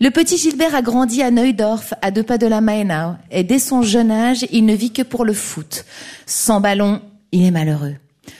[0.00, 3.58] Le petit Gilbert a grandi à Neudorf, à deux pas de la Mainau, et dès
[3.58, 5.84] son jeune âge, il ne vit que pour le foot.
[6.26, 7.00] Sans ballon,
[7.32, 7.94] il est malheureux.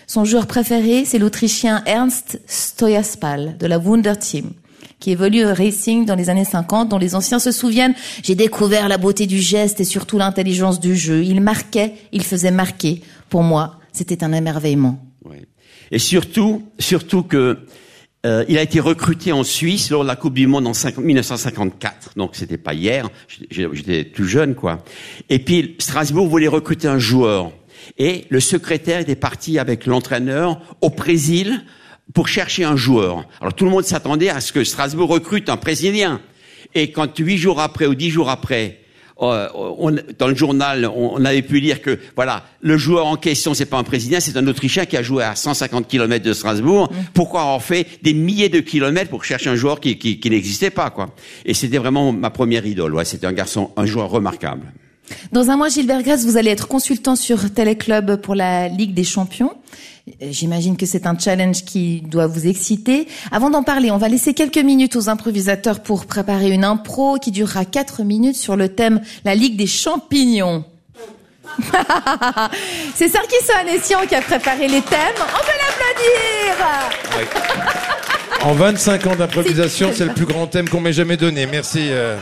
[0.07, 4.53] Son joueur préféré, c'est l'Autrichien Ernst Stoyaspal, de la Wunder Team,
[4.99, 7.95] qui évolue au Racing dans les années 50, dont les anciens se souviennent.
[8.23, 11.23] J'ai découvert la beauté du geste et surtout l'intelligence du jeu.
[11.23, 13.03] Il marquait, il faisait marquer.
[13.29, 14.99] Pour moi, c'était un émerveillement.
[15.91, 17.67] Et surtout, surtout que
[18.25, 21.05] euh, il a été recruté en Suisse lors de la Coupe du Monde en 50
[21.05, 22.13] 1954.
[22.17, 23.09] Donc c'était pas hier.
[23.29, 24.83] J'étais j'étais tout jeune, quoi.
[25.29, 27.53] Et puis Strasbourg voulait recruter un joueur.
[27.99, 31.65] Et le secrétaire était parti avec l'entraîneur au Brésil
[32.15, 33.27] pour chercher un joueur.
[33.41, 36.21] Alors tout le monde s'attendait à ce que Strasbourg recrute un Brésilien.
[36.75, 38.81] Et quand huit jours après ou dix jours après,
[39.23, 43.17] euh, on- dans le journal, on, on avait pu lire que voilà, le joueur en
[43.17, 46.33] question, c'est pas un président, c'est un Autrichien qui a joué à 150 km de
[46.33, 46.91] Strasbourg.
[47.15, 50.71] Pourquoi avoir fait des milliers de kilomètres pour chercher un joueur qui, qui, qui n'existait
[50.71, 51.15] pas, quoi?
[51.45, 52.95] Et c'était vraiment ma première idole.
[52.95, 54.73] Ouais, c'était un garçon, un joueur remarquable.
[55.33, 59.05] Dans un mois, Gilbert Grasse, vous allez être consultant sur Téléclub pour la Ligue des
[59.05, 59.53] Champions.
[60.23, 63.07] Euh, J'imagine que c'est un challenge qui doit vous exciter.
[63.31, 67.31] Avant d'en parler, on va laisser quelques minutes aux improvisateurs pour préparer une impro qui
[67.31, 70.65] durera quatre minutes sur le thème la Ligue des champignons.
[72.95, 74.99] c'est Sarkis Ohanessian qui a préparé les thèmes.
[75.19, 76.67] On peut l'applaudir
[78.43, 81.47] En 25 ans d'improvisation, c'est le plus grand thème qu'on m'ait jamais donné.
[81.47, 82.17] Merci, euh,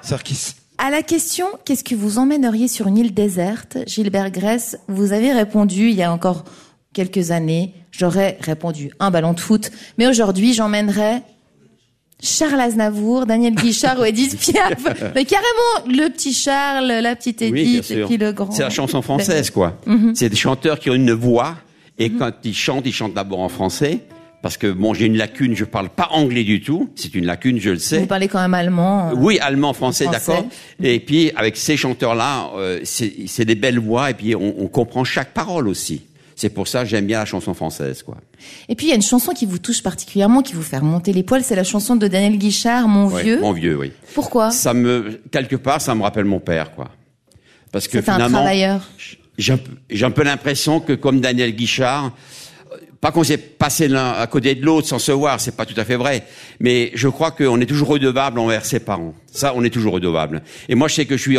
[0.00, 0.54] Sarkis.
[0.78, 5.32] À la question «Qu'est-ce que vous emmèneriez sur une île déserte?» Gilbert Gress, vous avez
[5.32, 6.44] répondu il y a encore
[6.92, 11.22] quelques années, j'aurais répondu un ballon de foot, mais aujourd'hui j'emmènerais
[12.22, 15.12] Charles Aznavour, Daniel Guichard ou Edith Piaf.
[15.16, 18.52] Mais carrément le petit Charles, la petite Oui, Edith et puis le grand.
[18.52, 19.80] C'est la chanson française, quoi.
[19.86, 20.14] Mhm.
[20.14, 21.56] C'est des chanteurs qui ont une voix
[21.98, 24.00] Et quand ils chantent, ils chantent d'abord en français.
[24.40, 26.90] Parce que bon, j'ai une lacune, je parle pas anglais du tout.
[26.94, 27.98] C'est une lacune, je le sais.
[27.98, 29.10] Vous parlez quand même allemand.
[29.10, 30.32] euh, Oui, allemand, français, Français.
[30.32, 30.46] d'accord.
[30.82, 35.02] Et puis avec ces chanteurs-là, euh, c'est des belles voix et puis on, on comprend
[35.02, 36.02] chaque parole aussi.
[36.36, 38.16] C'est pour ça que j'aime bien la chanson française, quoi.
[38.68, 41.12] Et puis il y a une chanson qui vous touche particulièrement, qui vous fait remonter
[41.12, 43.40] les poils, c'est la chanson de Daniel Guichard, Mon Ouais, vieux.
[43.40, 43.90] mon vieux, oui.
[44.14, 44.52] Pourquoi?
[44.52, 46.90] Ça me quelque part, ça me rappelle mon père, quoi.
[47.72, 48.88] Parce que un finalement, travailleur.
[49.36, 52.12] j'ai un peu- j'ai un peu l'impression que comme Daniel Guichard,
[53.00, 55.78] pas qu'on s'est passé l'un à côté de l'autre sans se voir, c'est pas tout
[55.78, 56.24] à fait vrai,
[56.58, 59.14] mais je crois qu'on est toujours redevable envers ses parents.
[59.30, 60.42] Ça, on est toujours redevable.
[60.68, 61.38] Et moi, je sais que je suis,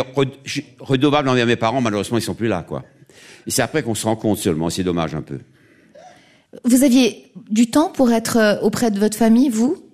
[0.78, 2.84] redevable envers mes parents, malheureusement, ils sont plus là, quoi.
[3.46, 5.38] Et c'est après qu'on se rend compte seulement, c'est dommage un peu.
[6.64, 9.84] Vous aviez du temps pour être euh, auprès de votre famille, vous?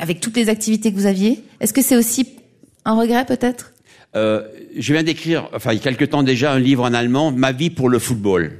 [0.00, 1.42] Avec toutes les activités que vous aviez?
[1.60, 2.28] Est-ce que c'est aussi
[2.84, 3.72] un regret peut-être?
[4.16, 4.42] Euh,
[4.76, 7.52] je viens d'écrire, enfin, il y a quelque temps déjà, un livre en allemand, Ma
[7.52, 8.52] vie pour le football.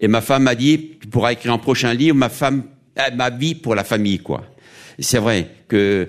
[0.00, 2.64] Et ma femme m'a dit, tu pourras écrire un prochain livre, ma femme,
[2.98, 4.44] euh, ma vie pour la famille, quoi.
[4.98, 6.06] C'est vrai que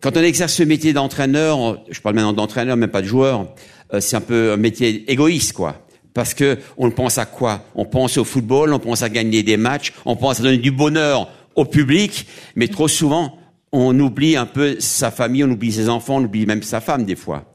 [0.00, 3.54] quand on exerce ce métier d'entraîneur, je parle maintenant d'entraîneur, même pas de joueur,
[3.92, 5.86] euh, c'est un peu un métier égoïste, quoi.
[6.14, 7.64] Parce que on pense à quoi?
[7.74, 10.70] On pense au football, on pense à gagner des matchs, on pense à donner du
[10.70, 13.38] bonheur au public, mais trop souvent,
[13.72, 17.04] on oublie un peu sa famille, on oublie ses enfants, on oublie même sa femme
[17.04, 17.51] des fois.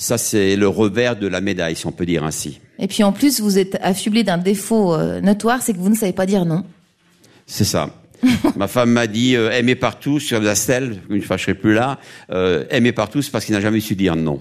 [0.00, 2.58] Ça, c'est le revers de la médaille, si on peut dire ainsi.
[2.78, 5.94] Et puis en plus, vous êtes affublé d'un défaut euh, notoire, c'est que vous ne
[5.94, 6.64] savez pas dire non.
[7.46, 7.90] C'est ça.
[8.56, 11.74] Ma femme m'a dit euh, aimer partout sur la stèle, une fois je serai plus
[11.74, 11.98] là,
[12.30, 14.40] euh, aimer partout, c'est parce qu'il n'a jamais su dire non.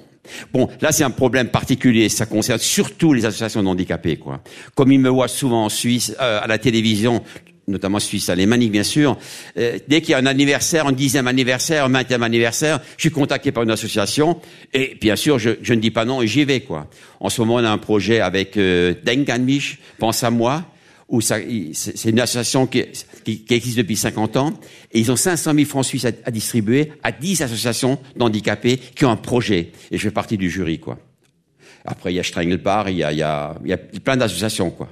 [0.53, 4.41] Bon, là c'est un problème particulier, ça concerne surtout les associations d'handicapés, quoi.
[4.75, 7.21] Comme ils me voient souvent en Suisse, euh, à la télévision,
[7.69, 9.17] notamment suisse alémanique bien sûr,
[9.57, 13.11] euh, dès qu'il y a un anniversaire, un dixième anniversaire, un vingtième anniversaire, je suis
[13.11, 14.39] contacté par une association
[14.73, 16.87] et bien sûr je, je ne dis pas non et j'y vais, quoi.
[17.19, 20.65] En ce moment on a un projet avec euh, Denk an mich, pense à moi,
[21.09, 21.37] où ça,
[21.73, 22.85] c'est une association qui,
[23.23, 24.53] qui, qui existe depuis 50 ans,
[24.91, 29.05] et ils ont 500 000 francs suisses à, à distribuer à 10 associations d'handicapés qui
[29.05, 29.71] ont un projet.
[29.91, 30.99] Et je fais partie du jury, quoi.
[31.85, 34.17] Après, il y a Strengelpar, il y a, il y a, il y a plein
[34.17, 34.89] d'associations, quoi.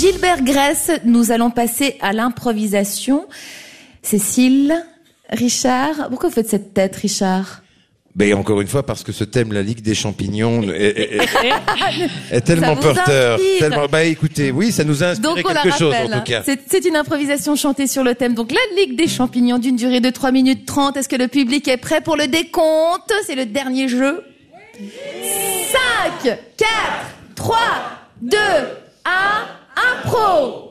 [0.00, 3.26] Gilbert Grèce, nous allons passer à l'improvisation.
[4.02, 4.74] Cécile,
[5.28, 7.60] Richard, pourquoi vous faites cette tête, Richard?
[8.16, 12.08] Ben encore une fois parce que ce thème, la Ligue des champignons, est, est- est-
[12.30, 13.38] est tellement porteur.
[13.58, 16.24] Tellement, bah écoutez, oui, ça nous a inspiré Donc on la quelque chose en tout
[16.24, 16.42] cas.
[16.46, 18.32] C'est- C'est une improvisation chantée sur le thème.
[18.34, 20.96] Donc la Ligue des champignons d'une durée de 3 minutes 30.
[20.96, 23.12] Est-ce que le public est prêt pour le décompte?
[23.26, 24.24] C'est le dernier jeu.
[26.22, 26.68] 5, 4,
[27.36, 27.56] 3,
[28.22, 28.36] 2,
[29.04, 29.10] 1,
[29.88, 30.66] impro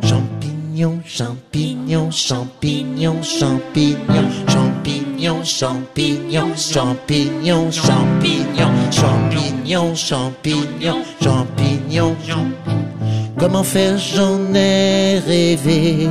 [0.00, 12.16] Champignons, champignons, champignons, champignons, champignons, champignons, champignons, champignons, champignons, champignons, champignons.
[13.38, 16.08] Comment faire, j'en ai rêvé.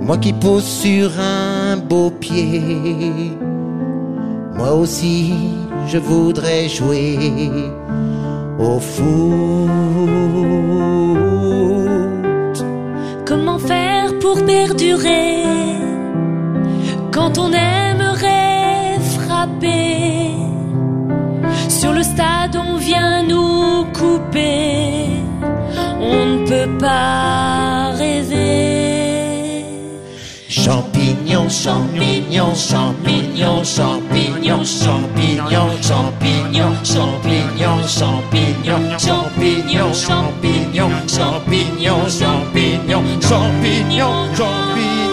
[0.00, 3.32] Moi qui pose sur un beau pied.
[4.54, 5.32] Moi aussi,
[5.86, 7.18] je voudrais jouer
[8.58, 9.70] au foot.
[13.26, 15.44] Comment faire pour perdurer
[17.12, 20.30] quand on aimerait frapper?
[21.68, 25.06] Sur le stade, on vient nous couper.
[26.00, 27.81] On ne peut pas
[31.52, 45.12] Champignons, champignons, champignons, champignons, champignons, champignons, champignons, champignons, champignons, champignons, champignons, champignons, champignons.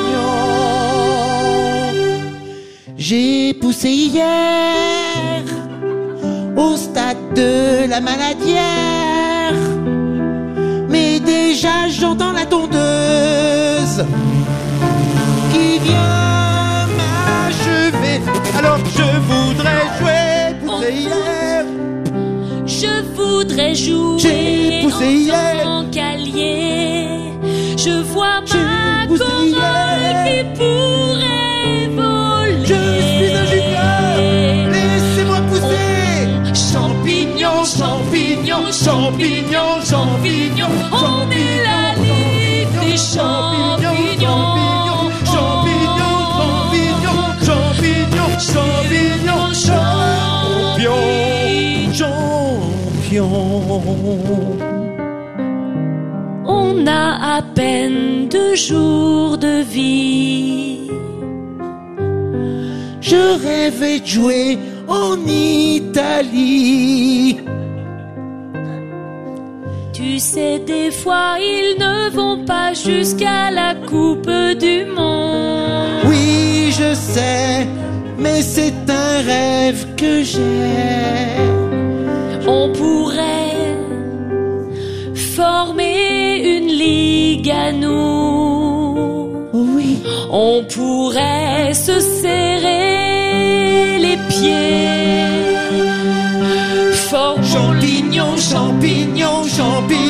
[2.98, 5.44] J'ai poussé hier
[6.56, 9.54] au stade de la maladière,
[10.88, 14.06] mais déjà j'entends la tondeuse
[15.52, 16.29] qui vient
[18.78, 21.66] je voudrais jouer, pousser hier.
[22.66, 25.64] Je voudrais jouer en hier.
[25.64, 27.10] tant qu'allié.
[27.78, 32.66] Je vois ma corolle qui pourrait voler.
[32.66, 35.90] Je suis un junior, laissez-moi pousser.
[36.54, 40.76] Champignons, champignons, champignons, champignons.
[40.92, 41.19] On
[57.40, 60.92] à peine deux jours de vie.
[63.00, 65.16] Je rêvais de jouer en
[65.78, 67.38] Italie.
[69.94, 74.34] Tu sais, des fois, ils ne vont pas jusqu'à la Coupe
[74.66, 76.02] du Monde.
[76.10, 77.68] Oui, je sais,
[78.18, 80.76] mais c'est un rêve que j'ai.
[82.56, 83.49] On pourrait
[86.40, 89.30] une ligue à nous.
[89.54, 89.98] Oui.
[90.32, 94.80] On pourrait se serrer les pieds.
[97.10, 100.09] Champignons, champignons, champignons, champignons.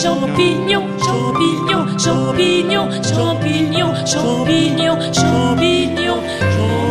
[0.00, 6.89] Champignons, champignons, champignons, champignons, champignons, champignons, champignons,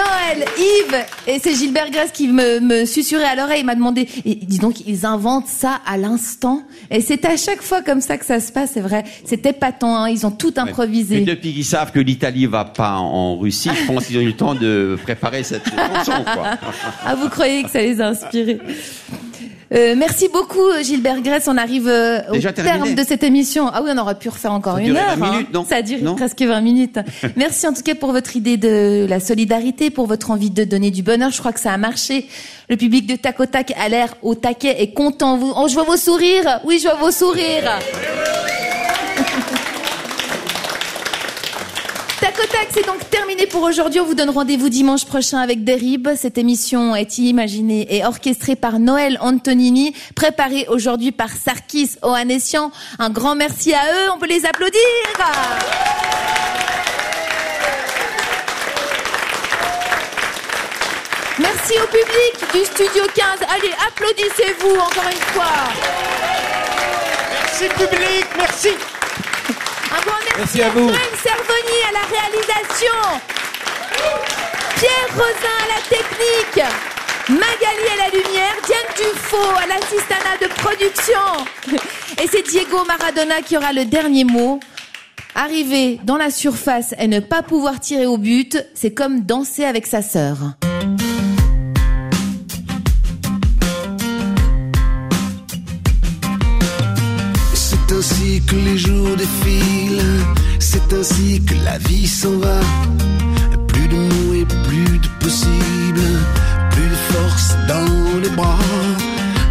[0.00, 4.08] Noël, Yves, et c'est Gilbert Grèce qui me, me susurrait à l'oreille, il m'a demandé,
[4.24, 8.16] et dis donc, ils inventent ça à l'instant, et c'est à chaque fois comme ça
[8.16, 11.20] que ça se passe, c'est vrai, c'est épatant, hein, ils ont tout Mais improvisé.
[11.22, 14.36] depuis qu'ils savent que l'Italie va pas en Russie, je pense qu'ils ont eu le
[14.36, 16.56] temps de préparer cette chanson, quoi.
[17.04, 18.58] Ah, vous croyez que ça les a inspirés
[19.72, 23.68] Euh, merci beaucoup Gilbert Grèce, on arrive euh, au terminé terme de cette émission.
[23.72, 25.16] Ah oui, on aurait pu refaire encore une heure.
[25.16, 25.30] 20 hein.
[25.30, 26.98] minutes, non Ça a duré Non presque 20 minutes.
[27.36, 30.90] merci en tout cas pour votre idée de la solidarité, pour votre envie de donner
[30.90, 31.30] du bonheur.
[31.30, 32.26] Je crois que ça a marché.
[32.68, 35.38] Le public de Tac au Tac a l'air au taquet et content.
[35.38, 36.60] Vous, oh, je vois vos sourires.
[36.64, 37.78] Oui, je vois vos sourires.
[42.68, 44.00] C'est donc terminé pour aujourd'hui.
[44.00, 46.08] On vous donne rendez-vous dimanche prochain avec Derib.
[46.16, 52.70] Cette émission est imaginée et orchestrée par Noël Antonini, préparée aujourd'hui par Sarkis Ohanessian.
[52.98, 54.10] Un grand merci à eux.
[54.14, 54.80] On peut les applaudir.
[61.38, 63.40] Merci au public du Studio 15.
[63.48, 65.44] Allez, applaudissez-vous encore une fois.
[67.32, 68.99] Merci public, merci.
[69.90, 70.88] Un grand merci, Merci à vous.
[70.88, 72.98] Franck Servoni à la réalisation.
[74.76, 76.64] Pierre Rosin à la technique.
[77.28, 78.54] Magali à la lumière.
[78.66, 81.82] Diane Dufaux à l'assistanat de production.
[82.22, 84.60] Et c'est Diego Maradona qui aura le dernier mot.
[85.34, 89.86] Arriver dans la surface et ne pas pouvoir tirer au but, c'est comme danser avec
[89.86, 90.36] sa sœur.
[98.00, 100.24] Ainsi que les jours défilent,
[100.58, 102.60] c'est ainsi que la vie s'en va.
[103.68, 106.06] Plus de mots et plus de possible,
[106.70, 108.56] plus de force dans les bras,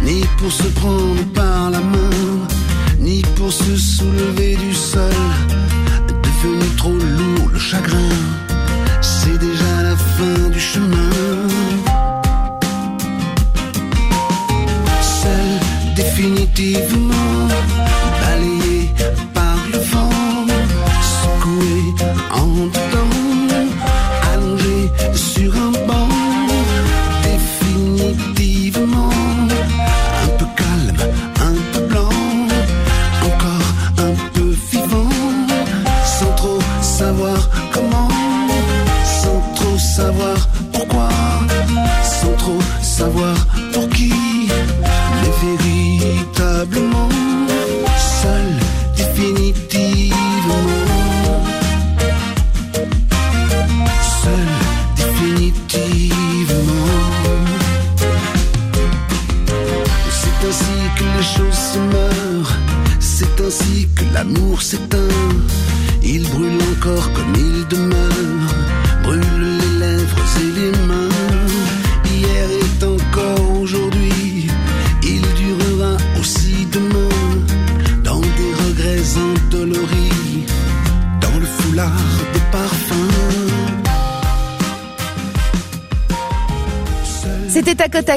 [0.02, 2.16] ni pour se prendre par la main,
[2.98, 5.20] ni pour se soulever du sol.
[6.08, 8.16] Devenu trop lourd le chagrin,
[9.00, 11.12] c'est déjà la fin du chemin.
[15.20, 15.50] Seul
[15.94, 17.89] définitivement
[18.40, 18.79] Charlie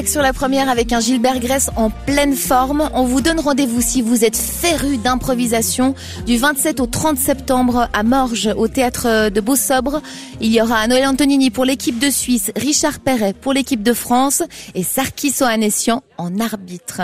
[0.02, 2.90] sur la première avec un Gilbert Grèce en pleine forme.
[2.94, 5.94] On vous donne rendez-vous si vous êtes féru d'improvisation
[6.26, 10.02] du 27 au 30 septembre à Morges au théâtre de Beau-Sobre.
[10.40, 14.42] Il y aura Noël Antonini pour l'équipe de Suisse, Richard Perret pour l'équipe de France
[14.74, 17.02] et Sarkis Ohanessian en arbitre.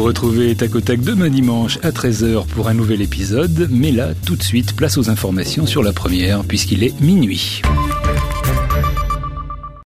[0.00, 4.42] Vous au Tac demain dimanche à 13h pour un nouvel épisode, mais là, tout de
[4.42, 7.60] suite, place aux informations sur la première, puisqu'il est minuit.